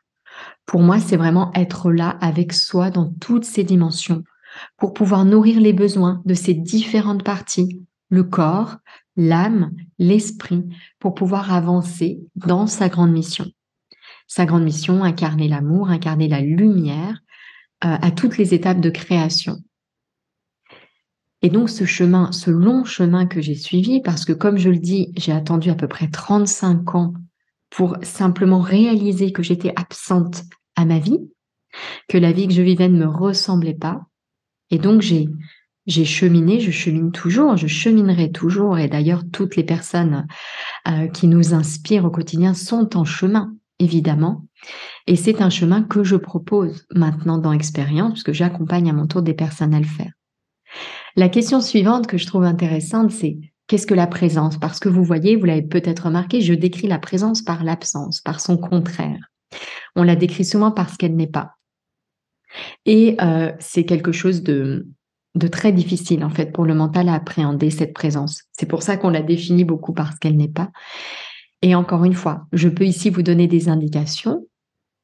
Pour 0.65 0.81
moi, 0.81 0.99
c'est 0.99 1.17
vraiment 1.17 1.51
être 1.53 1.91
là 1.91 2.09
avec 2.21 2.53
soi 2.53 2.91
dans 2.91 3.11
toutes 3.19 3.45
ses 3.45 3.63
dimensions 3.63 4.23
pour 4.77 4.93
pouvoir 4.93 5.25
nourrir 5.25 5.59
les 5.59 5.73
besoins 5.73 6.21
de 6.25 6.33
ces 6.33 6.53
différentes 6.53 7.23
parties, 7.23 7.81
le 8.09 8.23
corps, 8.23 8.77
l'âme, 9.15 9.71
l'esprit, 9.97 10.65
pour 10.99 11.13
pouvoir 11.13 11.53
avancer 11.53 12.19
dans 12.35 12.67
sa 12.67 12.89
grande 12.89 13.11
mission. 13.11 13.45
Sa 14.27 14.45
grande 14.45 14.63
mission, 14.63 15.03
incarner 15.03 15.47
l'amour, 15.47 15.89
incarner 15.89 16.27
la 16.27 16.41
lumière 16.41 17.21
euh, 17.83 17.97
à 18.01 18.11
toutes 18.11 18.37
les 18.37 18.53
étapes 18.53 18.81
de 18.81 18.89
création. 18.89 19.57
Et 21.41 21.49
donc 21.49 21.69
ce 21.69 21.85
chemin, 21.85 22.31
ce 22.31 22.51
long 22.51 22.83
chemin 22.83 23.25
que 23.25 23.41
j'ai 23.41 23.55
suivi, 23.55 24.01
parce 24.01 24.25
que 24.25 24.33
comme 24.33 24.57
je 24.57 24.69
le 24.69 24.77
dis, 24.77 25.11
j'ai 25.17 25.31
attendu 25.31 25.69
à 25.69 25.75
peu 25.75 25.87
près 25.87 26.07
35 26.07 26.95
ans 26.95 27.13
pour 27.71 27.97
simplement 28.03 28.59
réaliser 28.59 29.31
que 29.31 29.41
j'étais 29.41 29.73
absente 29.75 30.43
à 30.75 30.85
ma 30.85 30.99
vie, 30.99 31.19
que 32.07 32.17
la 32.17 32.31
vie 32.31 32.47
que 32.47 32.53
je 32.53 32.61
vivais 32.61 32.89
ne 32.89 32.99
me 32.99 33.07
ressemblait 33.07 33.73
pas. 33.73 34.01
Et 34.69 34.77
donc 34.77 35.01
j'ai 35.01 35.27
j'ai 35.87 36.05
cheminé, 36.05 36.59
je 36.59 36.69
chemine 36.71 37.11
toujours, 37.11 37.57
je 37.57 37.67
cheminerai 37.67 38.31
toujours. 38.31 38.77
Et 38.77 38.87
d'ailleurs, 38.87 39.23
toutes 39.31 39.55
les 39.55 39.63
personnes 39.63 40.27
euh, 40.87 41.07
qui 41.07 41.27
nous 41.27 41.53
inspirent 41.53 42.05
au 42.05 42.11
quotidien 42.11 42.53
sont 42.53 42.95
en 42.95 43.03
chemin, 43.03 43.55
évidemment. 43.79 44.45
Et 45.07 45.15
c'est 45.15 45.41
un 45.41 45.49
chemin 45.49 45.81
que 45.81 46.03
je 46.03 46.15
propose 46.15 46.85
maintenant 46.93 47.39
dans 47.39 47.51
Expérience, 47.51 48.11
puisque 48.13 48.31
j'accompagne 48.31 48.89
à 48.89 48.93
mon 48.93 49.07
tour 49.07 49.23
des 49.23 49.33
personnes 49.33 49.73
à 49.73 49.79
le 49.79 49.85
faire. 49.85 50.13
La 51.15 51.29
question 51.29 51.61
suivante 51.61 52.07
que 52.07 52.17
je 52.17 52.27
trouve 52.27 52.43
intéressante, 52.43 53.11
c'est 53.11 53.37
qu'est-ce 53.71 53.87
que 53.87 53.93
la 53.93 54.05
présence? 54.05 54.57
Parce 54.57 54.81
que 54.81 54.89
vous 54.89 55.05
voyez, 55.05 55.37
vous 55.37 55.45
l'avez 55.45 55.61
peut-être 55.61 56.07
remarqué, 56.07 56.41
je 56.41 56.53
décris 56.53 56.89
la 56.89 56.99
présence 56.99 57.41
par 57.41 57.63
l'absence, 57.63 58.19
par 58.19 58.41
son 58.41 58.57
contraire. 58.57 59.31
On 59.95 60.03
la 60.03 60.17
décrit 60.17 60.43
souvent 60.43 60.71
parce 60.71 60.97
qu'elle 60.97 61.15
n'est 61.15 61.25
pas. 61.25 61.53
Et 62.85 63.15
euh, 63.21 63.53
c'est 63.59 63.85
quelque 63.85 64.11
chose 64.11 64.43
de, 64.43 64.89
de 65.35 65.47
très 65.47 65.71
difficile 65.71 66.25
en 66.25 66.29
fait 66.29 66.51
pour 66.51 66.65
le 66.65 66.75
mental 66.75 67.07
à 67.07 67.13
appréhender 67.13 67.69
cette 67.69 67.93
présence. 67.93 68.43
C'est 68.51 68.65
pour 68.65 68.83
ça 68.83 68.97
qu'on 68.97 69.09
la 69.09 69.21
définit 69.21 69.63
beaucoup 69.63 69.93
parce 69.93 70.19
qu'elle 70.19 70.35
n'est 70.35 70.49
pas. 70.49 70.69
Et 71.61 71.73
encore 71.73 72.03
une 72.03 72.13
fois, 72.13 72.47
je 72.51 72.67
peux 72.67 72.85
ici 72.85 73.09
vous 73.09 73.23
donner 73.23 73.47
des 73.47 73.69
indications, 73.69 74.45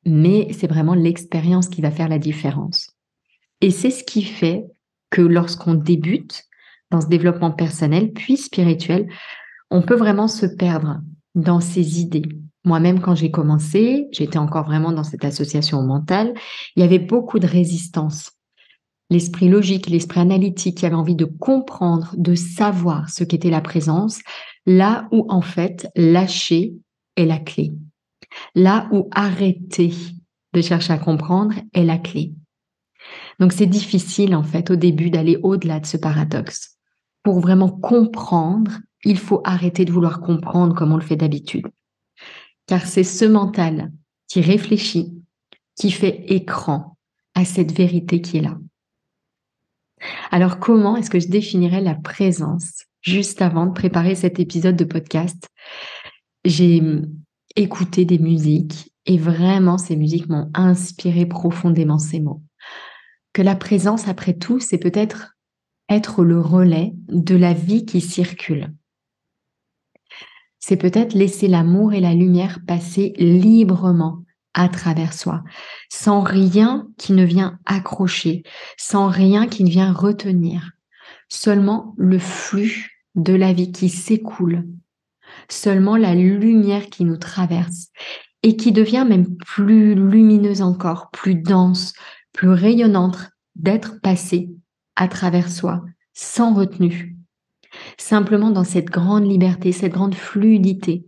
mais 0.05 0.49
c'est 0.51 0.67
vraiment 0.67 0.93
l'expérience 0.93 1.69
qui 1.69 1.79
va 1.79 1.91
faire 1.91 2.09
la 2.09 2.19
différence. 2.19 2.89
Et 3.61 3.71
c'est 3.71 3.91
ce 3.91 4.03
qui 4.03 4.23
fait 4.23 4.65
que 5.09 5.21
lorsqu'on 5.21 5.73
débute 5.73 6.46
dans 6.91 7.01
ce 7.01 7.07
développement 7.07 7.51
personnel 7.51 8.11
puis 8.11 8.37
spirituel, 8.37 9.07
on 9.69 9.81
peut 9.81 9.95
vraiment 9.95 10.27
se 10.27 10.45
perdre 10.45 11.01
dans 11.35 11.59
ses 11.59 11.99
idées, 11.99 12.29
moi-même, 12.67 12.99
quand 12.99 13.15
j'ai 13.15 13.31
commencé, 13.31 14.09
j'étais 14.11 14.37
encore 14.37 14.65
vraiment 14.65 14.91
dans 14.91 15.05
cette 15.05 15.23
association 15.23 15.81
mentale, 15.83 16.33
il 16.75 16.81
y 16.81 16.85
avait 16.85 16.99
beaucoup 16.99 17.39
de 17.39 17.47
résistance. 17.47 18.33
L'esprit 19.09 19.47
logique, 19.47 19.87
l'esprit 19.87 20.19
analytique 20.19 20.79
qui 20.79 20.85
avait 20.85 20.95
envie 20.95 21.15
de 21.15 21.23
comprendre, 21.23 22.13
de 22.17 22.35
savoir 22.35 23.09
ce 23.09 23.23
qu'était 23.23 23.49
la 23.49 23.61
présence, 23.61 24.19
là 24.65 25.07
où 25.13 25.25
en 25.29 25.39
fait 25.39 25.87
lâcher 25.95 26.73
est 27.15 27.25
la 27.25 27.39
clé. 27.39 27.71
Là 28.53 28.89
où 28.91 29.07
arrêter 29.11 29.93
de 30.53 30.61
chercher 30.61 30.91
à 30.91 30.97
comprendre 30.97 31.55
est 31.73 31.85
la 31.85 31.97
clé. 31.97 32.33
Donc 33.39 33.53
c'est 33.53 33.65
difficile 33.65 34.35
en 34.35 34.43
fait 34.43 34.71
au 34.71 34.75
début 34.75 35.09
d'aller 35.09 35.37
au-delà 35.41 35.79
de 35.79 35.85
ce 35.85 35.95
paradoxe. 35.95 36.76
Pour 37.27 37.41
vraiment 37.41 37.69
comprendre, 37.69 38.79
il 39.03 39.17
faut 39.17 39.41
arrêter 39.43 39.83
de 39.83 39.91
vouloir 39.91 40.21
comprendre 40.21 40.73
comme 40.73 40.93
on 40.93 40.95
le 40.95 41.03
fait 41.03 41.17
d'habitude 41.17 41.67
car 42.67 42.85
c'est 42.85 43.03
ce 43.03 43.25
mental 43.25 43.91
qui 44.29 44.39
réfléchit, 44.39 45.13
qui 45.75 45.91
fait 45.91 46.25
écran 46.27 46.97
à 47.33 47.45
cette 47.45 47.73
vérité 47.73 48.21
qui 48.21 48.37
est 48.37 48.41
là. 48.41 48.57
Alors 50.31 50.59
comment 50.59 50.95
est-ce 50.95 51.09
que 51.09 51.19
je 51.19 51.29
définirais 51.29 51.81
la 51.81 51.95
présence 51.95 52.83
Juste 53.01 53.41
avant 53.41 53.65
de 53.65 53.73
préparer 53.73 54.15
cet 54.15 54.39
épisode 54.39 54.77
de 54.77 54.85
podcast, 54.85 55.49
j'ai 56.45 56.81
écouté 57.57 58.05
des 58.05 58.19
musiques 58.19 58.93
et 59.05 59.17
vraiment 59.17 59.77
ces 59.77 59.97
musiques 59.97 60.29
m'ont 60.29 60.49
inspiré 60.53 61.25
profondément 61.25 61.99
ces 61.99 62.21
mots. 62.21 62.41
Que 63.33 63.41
la 63.41 63.55
présence, 63.55 64.07
après 64.07 64.33
tout, 64.33 64.61
c'est 64.61 64.77
peut-être 64.77 65.36
être 65.89 66.23
le 66.23 66.39
relais 66.39 66.93
de 67.07 67.35
la 67.35 67.53
vie 67.53 67.85
qui 67.85 68.01
circule. 68.01 68.73
C'est 70.59 70.77
peut-être 70.77 71.13
laisser 71.13 71.47
l'amour 71.47 71.93
et 71.93 72.01
la 72.01 72.13
lumière 72.13 72.59
passer 72.67 73.13
librement 73.17 74.23
à 74.53 74.67
travers 74.69 75.13
soi, 75.13 75.43
sans 75.89 76.21
rien 76.21 76.87
qui 76.97 77.13
ne 77.13 77.23
vient 77.23 77.59
accrocher, 77.65 78.43
sans 78.75 79.07
rien 79.07 79.47
qui 79.47 79.63
ne 79.63 79.69
vient 79.69 79.93
retenir, 79.93 80.71
seulement 81.29 81.93
le 81.97 82.19
flux 82.19 83.03
de 83.15 83.33
la 83.33 83.53
vie 83.53 83.71
qui 83.71 83.89
s'écoule, 83.89 84.67
seulement 85.47 85.95
la 85.95 86.15
lumière 86.15 86.87
qui 86.89 87.05
nous 87.05 87.17
traverse 87.17 87.89
et 88.43 88.55
qui 88.57 88.71
devient 88.71 89.05
même 89.07 89.37
plus 89.37 89.95
lumineuse 89.95 90.61
encore, 90.61 91.11
plus 91.11 91.35
dense, 91.35 91.93
plus 92.33 92.49
rayonnante 92.49 93.29
d'être 93.55 94.01
passée 94.01 94.49
à 94.97 95.07
travers 95.07 95.49
soi, 95.49 95.85
sans 96.13 96.53
retenue, 96.53 97.15
simplement 97.97 98.49
dans 98.49 98.63
cette 98.63 98.89
grande 98.89 99.29
liberté, 99.29 99.71
cette 99.71 99.93
grande 99.93 100.15
fluidité. 100.15 101.05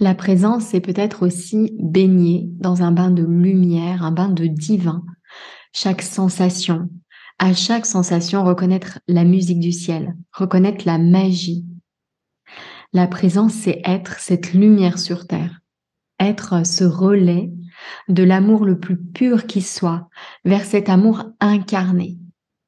La 0.00 0.14
présence, 0.14 0.64
c'est 0.64 0.80
peut-être 0.80 1.24
aussi 1.24 1.76
baigner 1.78 2.48
dans 2.58 2.82
un 2.82 2.90
bain 2.90 3.10
de 3.10 3.22
lumière, 3.22 4.02
un 4.02 4.12
bain 4.12 4.30
de 4.30 4.46
divin. 4.46 5.04
Chaque 5.72 6.02
sensation, 6.02 6.88
à 7.38 7.52
chaque 7.52 7.84
sensation, 7.84 8.44
reconnaître 8.44 8.98
la 9.06 9.24
musique 9.24 9.60
du 9.60 9.72
ciel, 9.72 10.16
reconnaître 10.32 10.86
la 10.86 10.96
magie. 10.96 11.66
La 12.94 13.06
présence, 13.06 13.52
c'est 13.52 13.82
être 13.84 14.20
cette 14.20 14.54
lumière 14.54 14.98
sur 14.98 15.26
terre, 15.26 15.60
être 16.18 16.64
ce 16.66 16.84
relais 16.84 17.50
de 18.08 18.22
l'amour 18.22 18.64
le 18.64 18.78
plus 18.78 18.96
pur 18.96 19.46
qui 19.46 19.62
soit 19.62 20.08
vers 20.44 20.64
cet 20.64 20.88
amour 20.88 21.24
incarné. 21.40 22.18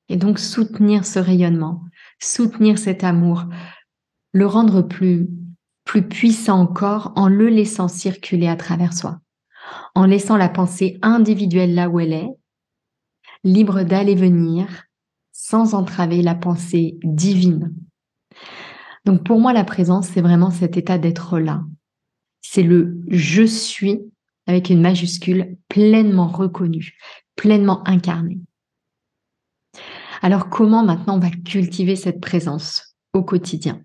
Et 0.09 0.17
donc 0.17 0.39
soutenir 0.39 1.05
ce 1.05 1.19
rayonnement, 1.19 1.83
soutenir 2.21 2.79
cet 2.79 3.05
amour, 3.05 3.45
le 4.33 4.47
rendre 4.47 4.83
plus, 4.83 5.29
plus 5.85 6.03
puissant 6.03 6.61
encore 6.61 7.13
en 7.17 7.29
le 7.29 7.49
laissant 7.49 7.89
circuler 7.89 8.49
à 8.49 8.57
travers 8.57 8.93
soi, 8.93 9.21
en 9.95 10.07
laissant 10.07 10.37
la 10.37 10.49
pensée 10.49 10.99
individuelle 11.03 11.75
là 11.75 11.89
où 11.89 12.01
elle 12.01 12.13
est, 12.13 12.31
libre 13.45 13.83
d'aller 13.83 14.15
venir, 14.15 14.67
sans 15.33 15.75
entraver 15.75 16.23
la 16.23 16.35
pensée 16.35 16.99
divine. 17.03 17.75
Donc 19.05 19.25
pour 19.25 19.41
moi, 19.41 19.53
la 19.53 19.65
présence, 19.65 20.09
c'est 20.09 20.21
vraiment 20.21 20.51
cet 20.51 20.77
état 20.77 20.99
d'être 20.99 21.39
là. 21.39 21.63
C'est 22.43 22.63
le 22.63 23.01
je 23.09 23.43
suis 23.43 24.01
avec 24.49 24.71
une 24.71 24.81
majuscule 24.81 25.57
pleinement 25.69 26.27
reconnu, 26.27 26.97
pleinement 27.37 27.87
incarné. 27.87 28.41
Alors 30.23 30.49
comment 30.49 30.83
maintenant 30.83 31.17
on 31.17 31.21
va 31.21 31.31
cultiver 31.31 31.95
cette 31.95 32.21
présence 32.21 32.97
au 33.13 33.23
quotidien? 33.23 33.83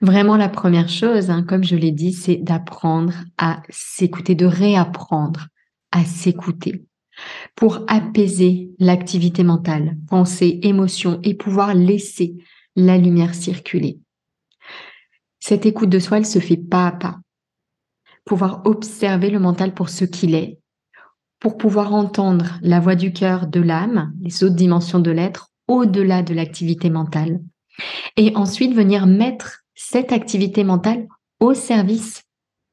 Vraiment 0.00 0.36
la 0.36 0.48
première 0.48 0.88
chose, 0.88 1.28
hein, 1.28 1.42
comme 1.42 1.64
je 1.64 1.74
l'ai 1.74 1.90
dit, 1.90 2.12
c'est 2.12 2.36
d'apprendre 2.36 3.14
à 3.36 3.62
s'écouter, 3.68 4.36
de 4.36 4.46
réapprendre 4.46 5.48
à 5.90 6.04
s'écouter 6.04 6.84
pour 7.56 7.84
apaiser 7.88 8.70
l'activité 8.78 9.42
mentale, 9.42 9.96
pensée, 10.08 10.60
émotion 10.62 11.18
et 11.24 11.34
pouvoir 11.34 11.74
laisser 11.74 12.36
la 12.76 12.96
lumière 12.96 13.34
circuler. 13.34 13.98
Cette 15.40 15.66
écoute 15.66 15.90
de 15.90 15.98
soi, 15.98 16.18
elle 16.18 16.26
se 16.26 16.38
fait 16.38 16.56
pas 16.56 16.86
à 16.86 16.92
pas. 16.92 17.18
Pouvoir 18.28 18.62
observer 18.66 19.30
le 19.30 19.40
mental 19.40 19.74
pour 19.74 19.88
ce 19.88 20.04
qu'il 20.04 20.34
est 20.34 20.58
pour 21.40 21.56
pouvoir 21.56 21.94
entendre 21.94 22.58
la 22.62 22.80
voix 22.80 22.96
du 22.96 23.12
cœur, 23.12 23.46
de 23.46 23.60
l'âme, 23.60 24.12
les 24.20 24.42
autres 24.42 24.56
dimensions 24.56 24.98
de 24.98 25.10
l'être, 25.10 25.50
au-delà 25.68 26.22
de 26.22 26.34
l'activité 26.34 26.90
mentale. 26.90 27.40
Et 28.16 28.34
ensuite 28.34 28.74
venir 28.74 29.06
mettre 29.06 29.60
cette 29.74 30.12
activité 30.12 30.64
mentale 30.64 31.06
au 31.38 31.54
service 31.54 32.24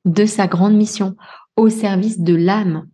de 0.06 0.26
sa 0.26 0.48
grande 0.48 0.76
mission, 0.76 1.16
au 1.56 1.70
service 1.70 2.20
de 2.20 2.36
l'âme 2.36 2.88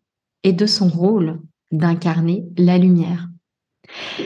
et 0.43 0.53
de 0.53 0.65
son 0.65 0.89
rôle 0.89 1.39
d'incarner 1.71 2.45
la 2.57 2.77
lumière. 2.77 3.27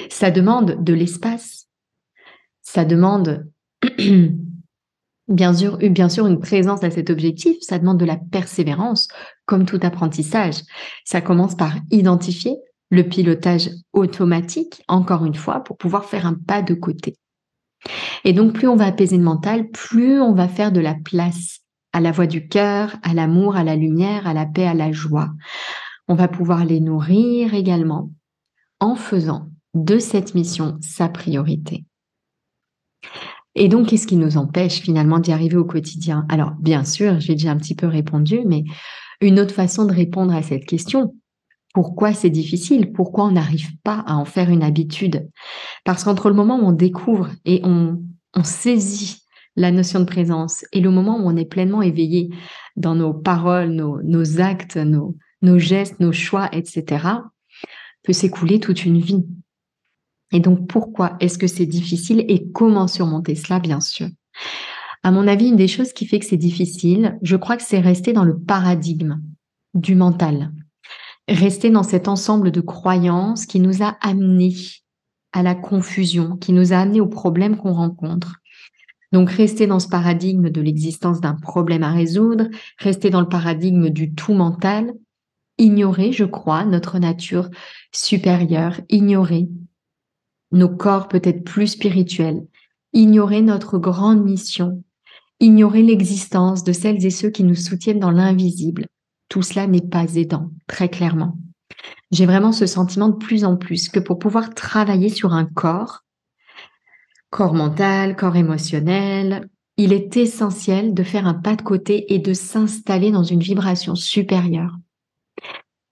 Ça 0.09 0.31
demande 0.31 0.83
de 0.83 0.93
l'espace, 0.93 1.67
ça 2.61 2.85
demande 2.85 3.47
Bien 5.27 5.53
sûr, 5.53 5.77
bien 5.77 6.07
sûr, 6.07 6.27
une 6.27 6.39
présence 6.39 6.83
à 6.83 6.91
cet 6.91 7.09
objectif, 7.09 7.57
ça 7.61 7.79
demande 7.79 7.99
de 7.99 8.05
la 8.05 8.17
persévérance, 8.17 9.07
comme 9.45 9.65
tout 9.65 9.79
apprentissage. 9.81 10.61
Ça 11.03 11.21
commence 11.21 11.55
par 11.55 11.73
identifier 11.89 12.55
le 12.91 13.03
pilotage 13.03 13.71
automatique, 13.93 14.83
encore 14.87 15.25
une 15.25 15.33
fois, 15.33 15.61
pour 15.61 15.77
pouvoir 15.77 16.05
faire 16.05 16.27
un 16.27 16.35
pas 16.35 16.61
de 16.61 16.75
côté. 16.75 17.15
Et 18.23 18.33
donc, 18.33 18.53
plus 18.53 18.67
on 18.67 18.75
va 18.75 18.85
apaiser 18.85 19.17
le 19.17 19.23
mental, 19.23 19.69
plus 19.69 20.19
on 20.21 20.33
va 20.33 20.47
faire 20.47 20.71
de 20.71 20.79
la 20.79 20.93
place 20.93 21.59
à 21.91 22.01
la 22.01 22.11
voix 22.11 22.27
du 22.27 22.47
cœur, 22.47 22.95
à 23.03 23.13
l'amour, 23.13 23.55
à 23.55 23.63
la 23.63 23.75
lumière, 23.75 24.27
à 24.27 24.33
la 24.33 24.45
paix, 24.45 24.67
à 24.67 24.73
la 24.73 24.91
joie. 24.91 25.29
On 26.07 26.15
va 26.15 26.27
pouvoir 26.27 26.65
les 26.65 26.79
nourrir 26.79 27.53
également 27.53 28.11
en 28.79 28.95
faisant 28.95 29.49
de 29.73 29.97
cette 29.97 30.35
mission 30.35 30.77
sa 30.81 31.09
priorité. 31.09 31.85
Et 33.55 33.69
donc, 33.69 33.87
qu'est-ce 33.87 34.07
qui 34.07 34.17
nous 34.17 34.37
empêche 34.37 34.81
finalement 34.81 35.19
d'y 35.19 35.31
arriver 35.31 35.55
au 35.55 35.65
quotidien? 35.65 36.25
Alors, 36.29 36.51
bien 36.59 36.83
sûr, 36.83 37.19
j'ai 37.19 37.33
déjà 37.33 37.51
un 37.51 37.57
petit 37.57 37.75
peu 37.75 37.87
répondu, 37.87 38.41
mais 38.45 38.65
une 39.21 39.39
autre 39.39 39.53
façon 39.53 39.85
de 39.85 39.93
répondre 39.93 40.33
à 40.33 40.41
cette 40.41 40.65
question, 40.65 41.15
pourquoi 41.73 42.13
c'est 42.13 42.29
difficile? 42.29 42.91
Pourquoi 42.91 43.25
on 43.25 43.31
n'arrive 43.31 43.77
pas 43.83 44.03
à 44.07 44.15
en 44.15 44.25
faire 44.25 44.49
une 44.49 44.63
habitude? 44.63 45.29
Parce 45.83 46.03
qu'entre 46.03 46.29
le 46.29 46.35
moment 46.35 46.57
où 46.57 46.67
on 46.67 46.71
découvre 46.71 47.29
et 47.45 47.61
on, 47.63 48.01
saisit 48.43 49.23
la 49.55 49.71
notion 49.71 50.01
de 50.01 50.05
présence 50.05 50.65
et 50.73 50.81
le 50.81 50.89
moment 50.89 51.17
où 51.17 51.29
on 51.29 51.37
est 51.37 51.45
pleinement 51.45 51.81
éveillé 51.81 52.29
dans 52.75 52.95
nos 52.95 53.13
paroles, 53.13 53.71
nos, 53.71 54.41
actes, 54.41 54.77
nos 54.77 55.59
gestes, 55.59 56.01
nos 56.01 56.11
choix, 56.11 56.49
etc., 56.51 57.07
peut 58.03 58.13
s'écouler 58.13 58.59
toute 58.59 58.85
une 58.85 58.99
vie. 58.99 59.25
Et 60.35 60.41
donc, 60.41 60.67
pourquoi 60.67 61.15
est-ce 61.21 61.37
que 61.37 61.47
c'est 61.47 61.65
difficile 61.65 62.25
et 62.27 62.51
comment 62.51 62.89
surmonter 62.89 63.35
cela, 63.35 63.61
bien 63.61 63.79
sûr? 63.79 64.09
À 65.01 65.09
mon 65.09 65.29
avis, 65.29 65.47
une 65.47 65.55
des 65.55 65.69
choses 65.69 65.93
qui 65.93 66.05
fait 66.05 66.19
que 66.19 66.25
c'est 66.25 66.35
difficile, 66.35 67.17
je 67.21 67.37
crois 67.37 67.55
que 67.55 67.63
c'est 67.63 67.79
rester 67.79 68.11
dans 68.11 68.25
le 68.25 68.37
paradigme 68.37 69.21
du 69.75 69.95
mental. 69.95 70.51
Rester 71.29 71.69
dans 71.69 71.83
cet 71.83 72.09
ensemble 72.09 72.51
de 72.51 72.59
croyances 72.59 73.45
qui 73.45 73.61
nous 73.61 73.81
a 73.81 73.95
amenés 74.01 74.55
à 75.31 75.41
la 75.41 75.55
confusion, 75.55 76.35
qui 76.35 76.51
nous 76.51 76.73
a 76.73 76.79
amenés 76.79 76.99
aux 76.99 77.07
problèmes 77.07 77.55
qu'on 77.55 77.71
rencontre. 77.71 78.35
Donc, 79.13 79.29
rester 79.29 79.67
dans 79.67 79.79
ce 79.79 79.87
paradigme 79.87 80.49
de 80.49 80.59
l'existence 80.59 81.21
d'un 81.21 81.35
problème 81.35 81.83
à 81.83 81.93
résoudre, 81.93 82.49
rester 82.77 83.09
dans 83.09 83.21
le 83.21 83.29
paradigme 83.29 83.89
du 83.89 84.13
tout 84.13 84.33
mental, 84.33 84.91
ignorer, 85.57 86.11
je 86.11 86.25
crois, 86.25 86.65
notre 86.65 86.99
nature 86.99 87.49
supérieure, 87.93 88.81
ignorer 88.89 89.47
nos 90.51 90.69
corps 90.69 91.07
peut-être 91.07 91.43
plus 91.43 91.67
spirituels, 91.67 92.45
ignorer 92.93 93.41
notre 93.41 93.77
grande 93.77 94.23
mission, 94.23 94.83
ignorer 95.39 95.83
l'existence 95.83 96.63
de 96.63 96.73
celles 96.73 97.05
et 97.05 97.09
ceux 97.09 97.29
qui 97.29 97.43
nous 97.43 97.55
soutiennent 97.55 97.99
dans 97.99 98.11
l'invisible. 98.11 98.85
Tout 99.29 99.41
cela 99.41 99.67
n'est 99.67 99.81
pas 99.81 100.15
aidant, 100.15 100.51
très 100.67 100.89
clairement. 100.89 101.37
J'ai 102.11 102.25
vraiment 102.25 102.51
ce 102.51 102.65
sentiment 102.65 103.09
de 103.09 103.17
plus 103.17 103.43
en 103.43 103.57
plus 103.57 103.89
que 103.89 103.99
pour 103.99 104.19
pouvoir 104.19 104.53
travailler 104.53 105.09
sur 105.09 105.33
un 105.33 105.45
corps, 105.45 106.03
corps 107.29 107.53
mental, 107.53 108.15
corps 108.15 108.35
émotionnel, 108.35 109.49
il 109.77 109.91
est 109.91 110.15
essentiel 110.15 110.93
de 110.93 111.03
faire 111.03 111.27
un 111.27 111.33
pas 111.33 111.55
de 111.55 111.61
côté 111.61 112.13
et 112.13 112.19
de 112.19 112.33
s'installer 112.33 113.11
dans 113.11 113.23
une 113.23 113.41
vibration 113.41 113.95
supérieure. 113.95 114.77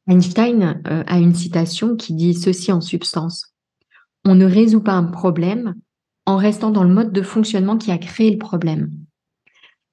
Einstein 0.08 0.82
euh, 0.88 1.04
a 1.06 1.20
une 1.20 1.36
citation 1.36 1.96
qui 1.96 2.14
dit 2.14 2.34
ceci 2.34 2.72
en 2.72 2.82
substance 2.82 3.53
on 4.26 4.36
ne 4.36 4.46
résout 4.46 4.82
pas 4.82 4.94
un 4.94 5.04
problème 5.04 5.76
en 6.26 6.38
restant 6.38 6.72
dans 6.72 6.84
le 6.84 6.94
mode 6.94 7.12
de 7.12 7.22
fonctionnement 7.22 7.78
qui 7.78 7.92
a 7.92 7.98
créé 7.98 8.32
le 8.32 8.38
problème. 8.38 8.92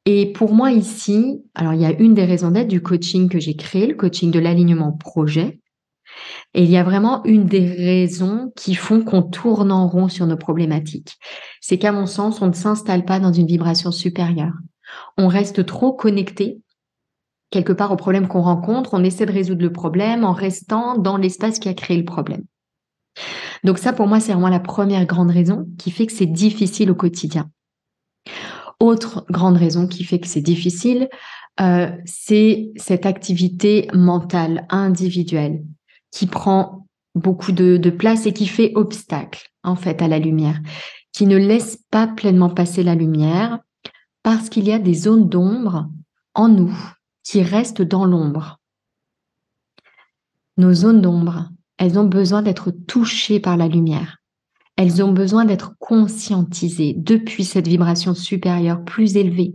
Et 0.06 0.32
pour 0.32 0.54
moi 0.54 0.72
ici, 0.72 1.42
alors 1.54 1.75
il 1.75 1.80
y 1.80 1.84
a 1.84 1.92
une 1.92 2.14
des 2.14 2.25
raisons 2.25 2.50
d'être 2.50 2.68
du 2.68 2.82
coaching 2.82 3.28
que 3.28 3.38
j'ai 3.38 3.56
créé, 3.56 3.87
le 3.87 3.94
coaching 3.94 4.30
de 4.30 4.38
l'alignement 4.38 4.92
projet. 4.92 5.60
Et 6.54 6.64
il 6.64 6.70
y 6.70 6.76
a 6.76 6.82
vraiment 6.82 7.22
une 7.25 7.46
des 7.46 7.66
raisons 7.68 8.52
qui 8.56 8.75
font 8.75 9.02
qu'on 9.02 9.22
tourne 9.22 9.70
en 9.70 9.87
rond 9.87 10.08
sur 10.08 10.26
nos 10.26 10.37
problématiques. 10.37 11.16
C'est 11.60 11.78
qu'à 11.78 11.92
mon 11.92 12.06
sens, 12.06 12.40
on 12.40 12.49
ne 12.49 12.52
s'installe 12.52 13.04
pas 13.04 13.20
dans 13.20 13.32
une 13.32 13.46
vibration 13.46 13.92
supérieure. 13.92 14.54
On 15.16 15.28
reste 15.28 15.64
trop 15.66 15.92
connecté 15.92 16.60
quelque 17.50 17.72
part 17.72 17.92
au 17.92 17.96
problème 17.96 18.26
qu'on 18.26 18.42
rencontre. 18.42 18.94
On 18.94 19.04
essaie 19.04 19.26
de 19.26 19.32
résoudre 19.32 19.62
le 19.62 19.72
problème 19.72 20.24
en 20.24 20.33
restant 20.33 20.96
dans 20.96 21.16
l'espace 21.16 21.59
qui 21.59 21.68
a 21.68 21.74
créé 21.74 21.96
le 21.96 22.05
problème. 22.05 22.44
Donc 23.64 23.79
ça, 23.79 23.92
pour 23.92 24.07
moi, 24.07 24.20
c'est 24.20 24.33
vraiment 24.33 24.49
la 24.49 24.61
première 24.61 25.07
grande 25.07 25.31
raison 25.31 25.66
qui 25.79 25.90
fait 25.90 26.07
que 26.07 26.12
c'est 26.12 26.27
difficile 26.27 26.90
au 26.90 26.94
quotidien. 26.94 27.51
Autre 28.79 29.27
grande 29.29 29.57
raison 29.57 29.87
qui 29.87 30.05
fait 30.05 30.18
que 30.18 30.27
c'est 30.27 30.40
difficile, 30.40 31.09
euh, 31.61 31.90
c'est 32.07 32.70
cette 32.77 33.05
activité 33.05 33.88
mentale 33.92 34.66
individuelle 34.70 35.62
qui 36.11 36.27
prend 36.27 36.87
beaucoup 37.14 37.53
de, 37.53 37.77
de, 37.77 37.90
place 37.90 38.27
et 38.27 38.33
qui 38.33 38.46
fait 38.46 38.73
obstacle 38.75 39.51
en 39.62 39.77
fait 39.77 40.01
à 40.01 40.09
la 40.09 40.18
lumière, 40.18 40.61
qui 41.12 41.27
ne 41.27 41.37
laisse 41.37 41.79
pas 41.90 42.07
pleinement 42.07 42.49
passer 42.49 42.83
la 42.83 42.94
lumière 42.94 43.59
parce 44.23 44.49
qu'il 44.49 44.66
y 44.66 44.73
a 44.73 44.79
des 44.79 44.94
zones 44.94 45.29
d'ombre 45.29 45.88
en 46.35 46.49
nous 46.49 46.75
qui 47.23 47.42
restent 47.42 47.83
dans 47.83 48.07
l'ombre. 48.07 48.59
Nos 50.57 50.73
zones 50.73 51.01
d'ombre, 51.01 51.51
elles 51.81 51.99
ont 51.99 52.05
besoin 52.05 52.43
d'être 52.43 52.71
touchées 52.71 53.40
par 53.40 53.57
la 53.57 53.66
lumière. 53.66 54.19
Elles 54.77 55.03
ont 55.03 55.12
besoin 55.12 55.47
d'être 55.47 55.73
conscientisées 55.79 56.95
depuis 56.97 57.45
cette 57.45 57.66
vibration 57.66 58.14
supérieure 58.14 58.85
plus 58.85 59.16
élevée 59.16 59.55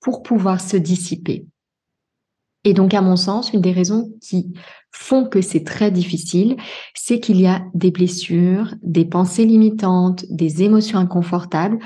pour 0.00 0.22
pouvoir 0.22 0.60
se 0.60 0.76
dissiper. 0.76 1.46
Et 2.64 2.74
donc, 2.74 2.92
à 2.92 3.00
mon 3.00 3.16
sens, 3.16 3.52
une 3.54 3.62
des 3.62 3.72
raisons 3.72 4.12
qui 4.20 4.52
font 4.90 5.24
que 5.24 5.40
c'est 5.40 5.64
très 5.64 5.90
difficile, 5.90 6.56
c'est 6.94 7.20
qu'il 7.20 7.40
y 7.40 7.46
a 7.46 7.64
des 7.74 7.90
blessures, 7.90 8.74
des 8.82 9.06
pensées 9.06 9.46
limitantes, 9.46 10.26
des 10.28 10.62
émotions 10.62 10.98
inconfortables 10.98 11.78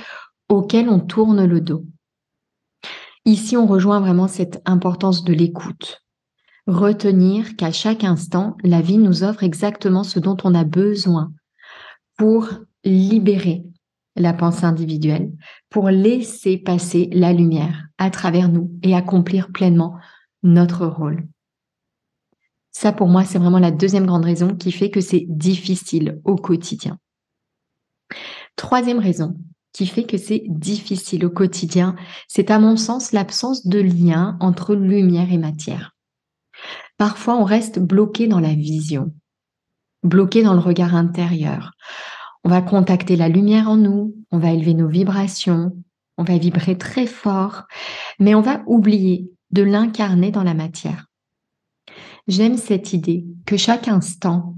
auxquelles 0.49 0.89
on 0.89 0.99
tourne 0.99 1.45
le 1.45 1.61
dos. 1.61 1.85
Ici, 3.25 3.57
on 3.57 3.67
rejoint 3.67 4.01
vraiment 4.01 4.27
cette 4.27 4.63
importance 4.65 5.23
de 5.23 5.33
l'écoute 5.33 6.03
retenir 6.67 7.57
qu'à 7.57 7.73
chaque 7.73 8.05
instant, 8.05 8.57
la 8.63 8.81
vie 8.81 8.99
nous 8.99 9.25
offre 9.25 9.43
exactement 9.43 10.05
ce 10.05 10.19
dont 10.19 10.37
on 10.45 10.55
a 10.55 10.65
besoin 10.65 11.33
pour 12.17 12.49
libérer 12.85 13.65
la 14.17 14.33
pensée 14.33 14.65
individuelle, 14.65 15.33
pour 15.69 15.89
laisser 15.89 16.59
passer 16.59 17.09
la 17.13 17.33
lumière 17.33 17.87
à 17.99 18.11
travers 18.11 18.49
nous 18.49 18.71
et 18.83 18.95
accomplir 18.95 19.51
pleinement 19.53 19.97
notre 20.43 20.87
rôle. 20.87 21.27
Ça, 22.73 22.93
pour 22.93 23.09
moi, 23.09 23.25
c'est 23.25 23.39
vraiment 23.39 23.59
la 23.59 23.71
deuxième 23.71 24.07
grande 24.07 24.25
raison 24.25 24.55
qui 24.55 24.73
fait 24.73 24.91
que 24.91 25.01
c'est 25.01 25.27
difficile 25.29 26.21
au 26.25 26.37
quotidien. 26.37 26.99
Troisième 28.57 28.99
raison 28.99 29.37
qui 29.73 29.87
fait 29.87 30.05
que 30.05 30.19
c'est 30.19 30.45
difficile 30.49 31.25
au 31.25 31.31
quotidien, 31.31 31.95
c'est 32.29 32.51
à 32.51 32.59
mon 32.59 32.77
sens 32.77 33.13
l'absence 33.13 33.67
de 33.67 33.79
lien 33.79 34.37
entre 34.41 34.75
lumière 34.75 35.33
et 35.33 35.39
matière. 35.39 35.95
Parfois, 37.01 37.39
on 37.39 37.45
reste 37.45 37.79
bloqué 37.79 38.29
dans 38.29 38.41
la 38.41 38.53
vision, 38.53 39.11
bloqué 40.03 40.43
dans 40.43 40.53
le 40.53 40.59
regard 40.59 40.95
intérieur. 40.95 41.73
On 42.45 42.51
va 42.51 42.61
contacter 42.61 43.17
la 43.17 43.31
lumière 43.31 43.71
en 43.71 43.79
nous, 43.79 44.15
on 44.31 44.39
va 44.39 44.53
élever 44.53 44.75
nos 44.75 44.87
vibrations, 44.87 45.75
on 46.19 46.25
va 46.25 46.37
vibrer 46.37 46.77
très 46.77 47.07
fort, 47.07 47.63
mais 48.19 48.35
on 48.35 48.43
va 48.43 48.63
oublier 48.67 49.31
de 49.51 49.63
l'incarner 49.63 50.31
dans 50.31 50.43
la 50.43 50.53
matière. 50.53 51.07
J'aime 52.29 52.59
cette 52.59 52.93
idée 52.93 53.25
que 53.47 53.57
chaque 53.57 53.89
instant 53.89 54.55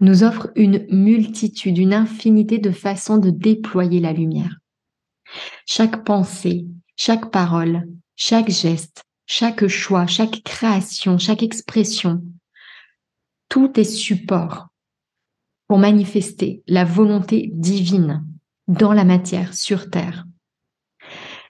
nous 0.00 0.24
offre 0.24 0.50
une 0.56 0.84
multitude, 0.90 1.78
une 1.78 1.94
infinité 1.94 2.58
de 2.58 2.72
façons 2.72 3.18
de 3.18 3.30
déployer 3.30 4.00
la 4.00 4.12
lumière. 4.12 4.56
Chaque 5.66 6.02
pensée, 6.02 6.66
chaque 6.96 7.30
parole, 7.30 7.86
chaque 8.16 8.50
geste, 8.50 9.04
chaque 9.32 9.68
choix, 9.68 10.08
chaque 10.08 10.42
création, 10.42 11.16
chaque 11.16 11.44
expression, 11.44 12.20
tout 13.48 13.78
est 13.78 13.84
support 13.84 14.66
pour 15.68 15.78
manifester 15.78 16.64
la 16.66 16.84
volonté 16.84 17.48
divine 17.54 18.26
dans 18.66 18.92
la 18.92 19.04
matière, 19.04 19.54
sur 19.54 19.88
Terre. 19.88 20.26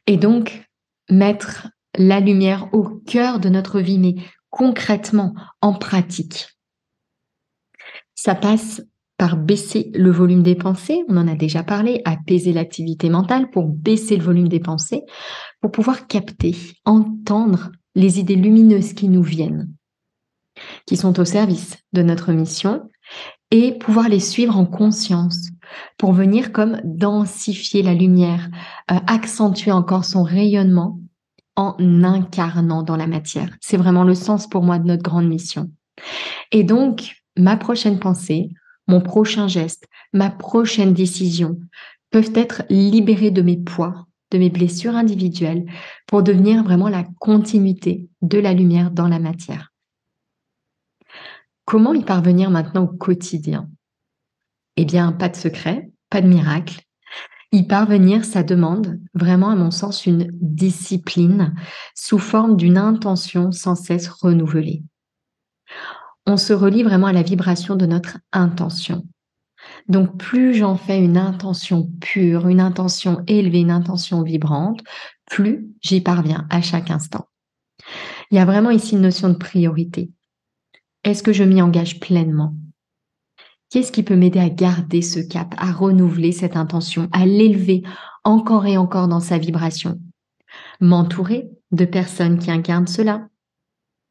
Et 0.06 0.18
donc, 0.18 0.68
mettre 1.08 1.68
la 1.96 2.20
lumière 2.20 2.68
au 2.74 2.84
cœur 2.84 3.40
de 3.40 3.48
notre 3.48 3.80
vie, 3.80 3.98
mais 3.98 4.16
concrètement, 4.50 5.34
en 5.62 5.72
pratique. 5.72 6.48
Ça 8.14 8.34
passe 8.34 8.82
par 9.20 9.36
baisser 9.36 9.90
le 9.94 10.10
volume 10.10 10.42
des 10.42 10.54
pensées, 10.54 11.04
on 11.10 11.18
en 11.18 11.28
a 11.28 11.34
déjà 11.34 11.62
parlé, 11.62 12.00
apaiser 12.06 12.54
l'activité 12.54 13.10
mentale 13.10 13.50
pour 13.50 13.66
baisser 13.66 14.16
le 14.16 14.24
volume 14.24 14.48
des 14.48 14.60
pensées, 14.60 15.02
pour 15.60 15.70
pouvoir 15.70 16.06
capter, 16.06 16.56
entendre 16.86 17.70
les 17.94 18.18
idées 18.18 18.34
lumineuses 18.34 18.94
qui 18.94 19.10
nous 19.10 19.22
viennent, 19.22 19.68
qui 20.86 20.96
sont 20.96 21.20
au 21.20 21.26
service 21.26 21.76
de 21.92 22.00
notre 22.02 22.32
mission, 22.32 22.88
et 23.50 23.76
pouvoir 23.76 24.08
les 24.08 24.20
suivre 24.20 24.56
en 24.56 24.64
conscience 24.64 25.50
pour 25.98 26.14
venir 26.14 26.50
comme 26.50 26.80
densifier 26.82 27.82
la 27.82 27.92
lumière, 27.92 28.48
euh, 28.90 28.94
accentuer 29.06 29.70
encore 29.70 30.06
son 30.06 30.22
rayonnement 30.22 30.98
en 31.56 31.76
incarnant 32.04 32.82
dans 32.82 32.96
la 32.96 33.06
matière. 33.06 33.54
C'est 33.60 33.76
vraiment 33.76 34.04
le 34.04 34.14
sens 34.14 34.48
pour 34.48 34.62
moi 34.62 34.78
de 34.78 34.86
notre 34.86 35.02
grande 35.02 35.28
mission. 35.28 35.70
Et 36.52 36.64
donc, 36.64 37.16
ma 37.36 37.58
prochaine 37.58 37.98
pensée, 37.98 38.48
mon 38.90 39.00
prochain 39.00 39.48
geste, 39.48 39.86
ma 40.12 40.30
prochaine 40.30 40.92
décision 40.92 41.58
peuvent 42.10 42.32
être 42.34 42.64
libérés 42.68 43.30
de 43.30 43.40
mes 43.40 43.56
poids, 43.56 44.06
de 44.32 44.38
mes 44.38 44.50
blessures 44.50 44.96
individuelles 44.96 45.64
pour 46.06 46.22
devenir 46.22 46.64
vraiment 46.64 46.88
la 46.88 47.04
continuité 47.20 48.08
de 48.20 48.38
la 48.38 48.52
lumière 48.52 48.90
dans 48.90 49.08
la 49.08 49.20
matière. 49.20 49.72
Comment 51.64 51.94
y 51.94 52.04
parvenir 52.04 52.50
maintenant 52.50 52.84
au 52.84 52.88
quotidien? 52.88 53.70
Eh 54.76 54.84
bien, 54.84 55.12
pas 55.12 55.28
de 55.28 55.36
secret, 55.36 55.90
pas 56.10 56.20
de 56.20 56.26
miracle. 56.26 56.80
Y 57.52 57.64
parvenir, 57.64 58.24
ça 58.24 58.42
demande 58.42 59.00
vraiment, 59.14 59.50
à 59.50 59.56
mon 59.56 59.70
sens, 59.70 60.06
une 60.06 60.30
discipline 60.32 61.54
sous 61.94 62.18
forme 62.18 62.56
d'une 62.56 62.78
intention 62.78 63.52
sans 63.52 63.76
cesse 63.76 64.08
renouvelée. 64.08 64.82
On 66.26 66.36
se 66.36 66.52
relie 66.52 66.82
vraiment 66.82 67.08
à 67.08 67.12
la 67.12 67.22
vibration 67.22 67.76
de 67.76 67.86
notre 67.86 68.18
intention. 68.32 69.06
Donc 69.88 70.16
plus 70.16 70.54
j'en 70.54 70.76
fais 70.76 71.02
une 71.02 71.16
intention 71.16 71.90
pure, 72.00 72.48
une 72.48 72.60
intention 72.60 73.22
élevée, 73.26 73.60
une 73.60 73.70
intention 73.70 74.22
vibrante, 74.22 74.80
plus 75.26 75.68
j'y 75.80 76.00
parviens 76.00 76.46
à 76.50 76.62
chaque 76.62 76.90
instant. 76.90 77.26
Il 78.30 78.36
y 78.36 78.40
a 78.40 78.44
vraiment 78.44 78.70
ici 78.70 78.94
une 78.94 79.02
notion 79.02 79.28
de 79.28 79.34
priorité. 79.34 80.10
Est-ce 81.04 81.22
que 81.22 81.32
je 81.32 81.44
m'y 81.44 81.62
engage 81.62 81.98
pleinement? 81.98 82.54
Qu'est-ce 83.70 83.92
qui 83.92 84.02
peut 84.02 84.16
m'aider 84.16 84.40
à 84.40 84.50
garder 84.50 85.00
ce 85.00 85.20
cap, 85.20 85.54
à 85.56 85.72
renouveler 85.72 86.32
cette 86.32 86.56
intention, 86.56 87.08
à 87.12 87.24
l'élever 87.24 87.82
encore 88.24 88.66
et 88.66 88.76
encore 88.76 89.08
dans 89.08 89.20
sa 89.20 89.38
vibration? 89.38 90.00
M'entourer 90.80 91.50
de 91.70 91.84
personnes 91.84 92.38
qui 92.38 92.50
incarnent 92.50 92.88
cela, 92.88 93.28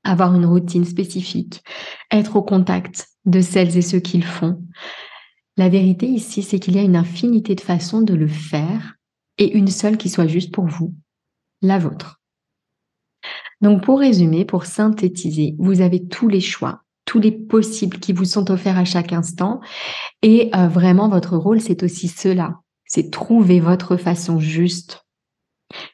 avoir 0.04 0.34
une 0.34 0.46
routine 0.46 0.86
spécifique, 0.86 1.62
être 2.12 2.36
au 2.36 2.42
contact 2.42 3.10
de 3.26 3.42
celles 3.42 3.78
et 3.78 3.82
ceux 3.82 4.00
qui 4.00 4.18
le 4.18 4.26
font, 4.26 4.62
la 5.58 5.70
vérité 5.70 6.06
ici, 6.08 6.42
c'est 6.42 6.60
qu'il 6.60 6.76
y 6.76 6.80
a 6.80 6.84
une 6.84 6.96
infinité 6.96 7.54
de 7.54 7.62
façons 7.62 8.02
de 8.02 8.14
le 8.14 8.28
faire 8.28 8.96
et 9.38 9.52
une 9.58 9.68
seule 9.68 9.98
qui 9.98 10.10
soit 10.10 10.28
juste 10.28 10.54
pour 10.54 10.66
vous, 10.66 10.96
la 11.62 11.78
vôtre. 11.78 12.22
Donc 13.62 13.84
pour 13.84 14.00
résumer, 14.00 14.46
pour 14.46 14.66
synthétiser, 14.66 15.56
vous 15.60 15.82
avez 15.82 16.08
tous 16.08 16.30
les 16.30 16.40
choix, 16.40 16.84
tous 17.04 17.20
les 17.20 17.32
possibles 17.32 18.00
qui 18.00 18.14
vous 18.14 18.26
sont 18.26 18.52
offerts 18.52 18.78
à 18.78 18.86
chaque 18.86 19.12
instant 19.12 19.60
et 20.22 20.50
euh, 20.56 20.68
vraiment 20.68 21.10
votre 21.10 21.36
rôle, 21.36 21.60
c'est 21.60 21.84
aussi 21.84 22.08
cela, 22.08 22.60
c'est 22.86 23.12
trouver 23.12 23.60
votre 23.60 23.98
façon 23.98 24.40
juste, 24.40 25.06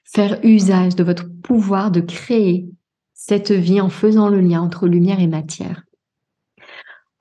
faire 0.04 0.40
usage 0.44 0.96
de 0.96 1.04
votre 1.04 1.26
pouvoir 1.42 1.90
de 1.90 2.02
créer 2.02 2.68
cette 3.14 3.52
vie 3.52 3.82
en 3.82 3.90
faisant 3.90 4.30
le 4.30 4.42
lien 4.42 4.62
entre 4.62 4.88
lumière 4.88 5.20
et 5.20 5.28
matière. 5.28 5.85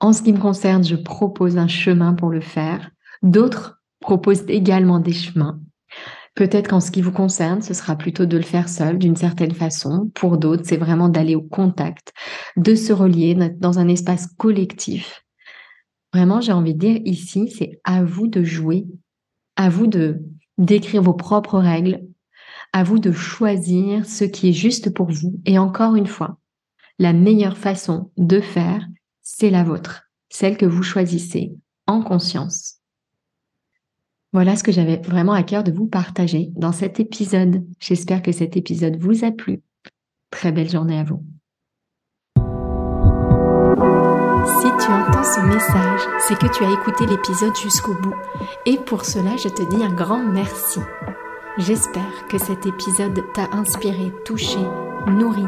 En 0.05 0.13
ce 0.13 0.21
qui 0.21 0.33
me 0.33 0.39
concerne, 0.39 0.83
je 0.83 0.95
propose 0.95 1.57
un 1.57 1.67
chemin 1.67 2.13
pour 2.13 2.29
le 2.29 2.39
faire. 2.39 2.91
D'autres 3.23 3.81
proposent 3.99 4.45
également 4.47 4.99
des 4.99 5.13
chemins. 5.13 5.59
Peut-être 6.35 6.67
qu'en 6.67 6.79
ce 6.79 6.91
qui 6.91 7.01
vous 7.01 7.11
concerne, 7.11 7.63
ce 7.63 7.73
sera 7.73 7.95
plutôt 7.95 8.27
de 8.27 8.37
le 8.37 8.43
faire 8.43 8.69
seul 8.69 8.99
d'une 8.99 9.15
certaine 9.15 9.55
façon. 9.55 10.11
Pour 10.13 10.37
d'autres, 10.37 10.61
c'est 10.63 10.77
vraiment 10.77 11.09
d'aller 11.09 11.33
au 11.33 11.41
contact, 11.41 12.13
de 12.55 12.75
se 12.75 12.93
relier 12.93 13.33
dans 13.57 13.79
un 13.79 13.87
espace 13.87 14.27
collectif. 14.37 15.25
Vraiment, 16.13 16.39
j'ai 16.39 16.51
envie 16.51 16.75
de 16.75 16.79
dire 16.79 17.01
ici, 17.05 17.49
c'est 17.49 17.81
à 17.83 18.03
vous 18.03 18.27
de 18.27 18.43
jouer, 18.43 18.85
à 19.55 19.69
vous 19.69 19.87
de 19.87 20.21
d'écrire 20.59 21.01
vos 21.01 21.15
propres 21.15 21.57
règles, 21.57 22.03
à 22.73 22.83
vous 22.83 22.99
de 22.99 23.11
choisir 23.11 24.05
ce 24.05 24.23
qui 24.23 24.49
est 24.49 24.53
juste 24.53 24.93
pour 24.93 25.09
vous. 25.09 25.41
Et 25.45 25.57
encore 25.57 25.95
une 25.95 26.05
fois, 26.05 26.37
la 26.99 27.11
meilleure 27.11 27.57
façon 27.57 28.11
de 28.17 28.39
faire, 28.39 28.85
c'est 29.27 29.49
la 29.49 29.63
vôtre, 29.63 30.03
celle 30.29 30.55
que 30.55 30.67
vous 30.67 30.83
choisissez 30.83 31.57
en 31.87 32.03
conscience. 32.03 32.75
Voilà 34.31 34.55
ce 34.55 34.63
que 34.63 34.71
j'avais 34.71 34.97
vraiment 34.97 35.33
à 35.33 35.41
cœur 35.41 35.63
de 35.63 35.71
vous 35.71 35.87
partager 35.87 36.51
dans 36.55 36.71
cet 36.71 36.99
épisode. 36.99 37.65
J'espère 37.79 38.21
que 38.21 38.31
cet 38.31 38.55
épisode 38.55 38.97
vous 38.97 39.25
a 39.25 39.31
plu. 39.31 39.63
Très 40.29 40.51
belle 40.51 40.69
journée 40.69 40.99
à 40.99 41.03
vous. 41.03 41.23
Si 44.61 44.67
tu 44.85 44.91
entends 44.91 45.23
ce 45.23 45.41
message, 45.47 46.01
c'est 46.27 46.37
que 46.37 46.53
tu 46.55 46.63
as 46.63 46.71
écouté 46.71 47.07
l'épisode 47.07 47.55
jusqu'au 47.55 47.95
bout. 47.95 48.15
Et 48.67 48.77
pour 48.77 49.05
cela, 49.05 49.37
je 49.37 49.49
te 49.49 49.67
dis 49.75 49.83
un 49.83 49.93
grand 49.93 50.23
merci. 50.23 50.81
J'espère 51.57 52.27
que 52.29 52.37
cet 52.37 52.67
épisode 52.67 53.23
t'a 53.33 53.49
inspiré, 53.53 54.11
touché, 54.23 54.59
nourri 55.07 55.45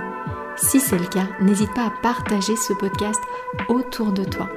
si 0.57 0.79
c'est 0.79 0.97
le 0.97 1.05
cas, 1.05 1.27
n'hésite 1.39 1.73
pas 1.73 1.87
à 1.87 1.93
partager 2.01 2.55
ce 2.55 2.73
podcast 2.73 3.21
autour 3.69 4.11
de 4.11 4.23
toi 4.23 4.49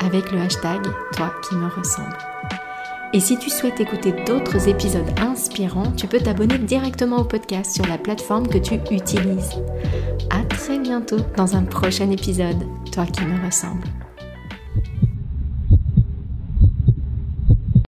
avec 0.00 0.30
le 0.32 0.40
hashtag 0.40 0.82
Toi 1.16 1.32
qui 1.42 1.54
me 1.54 1.68
ressemble. 1.68 2.16
Et 3.14 3.20
si 3.20 3.38
tu 3.38 3.48
souhaites 3.48 3.80
écouter 3.80 4.12
d'autres 4.26 4.68
épisodes 4.68 5.08
inspirants, 5.18 5.92
tu 5.92 6.06
peux 6.06 6.20
t'abonner 6.20 6.58
directement 6.58 7.18
au 7.18 7.24
podcast 7.24 7.72
sur 7.74 7.86
la 7.86 7.96
plateforme 7.96 8.48
que 8.48 8.58
tu 8.58 8.74
utilises. 8.74 9.54
À 10.30 10.44
très 10.44 10.78
bientôt 10.78 11.20
dans 11.36 11.56
un 11.56 11.62
prochain 11.62 12.10
épisode, 12.10 12.66
Toi 12.92 13.06
qui 13.06 13.24
me 13.24 13.44
ressemble. 13.44 13.84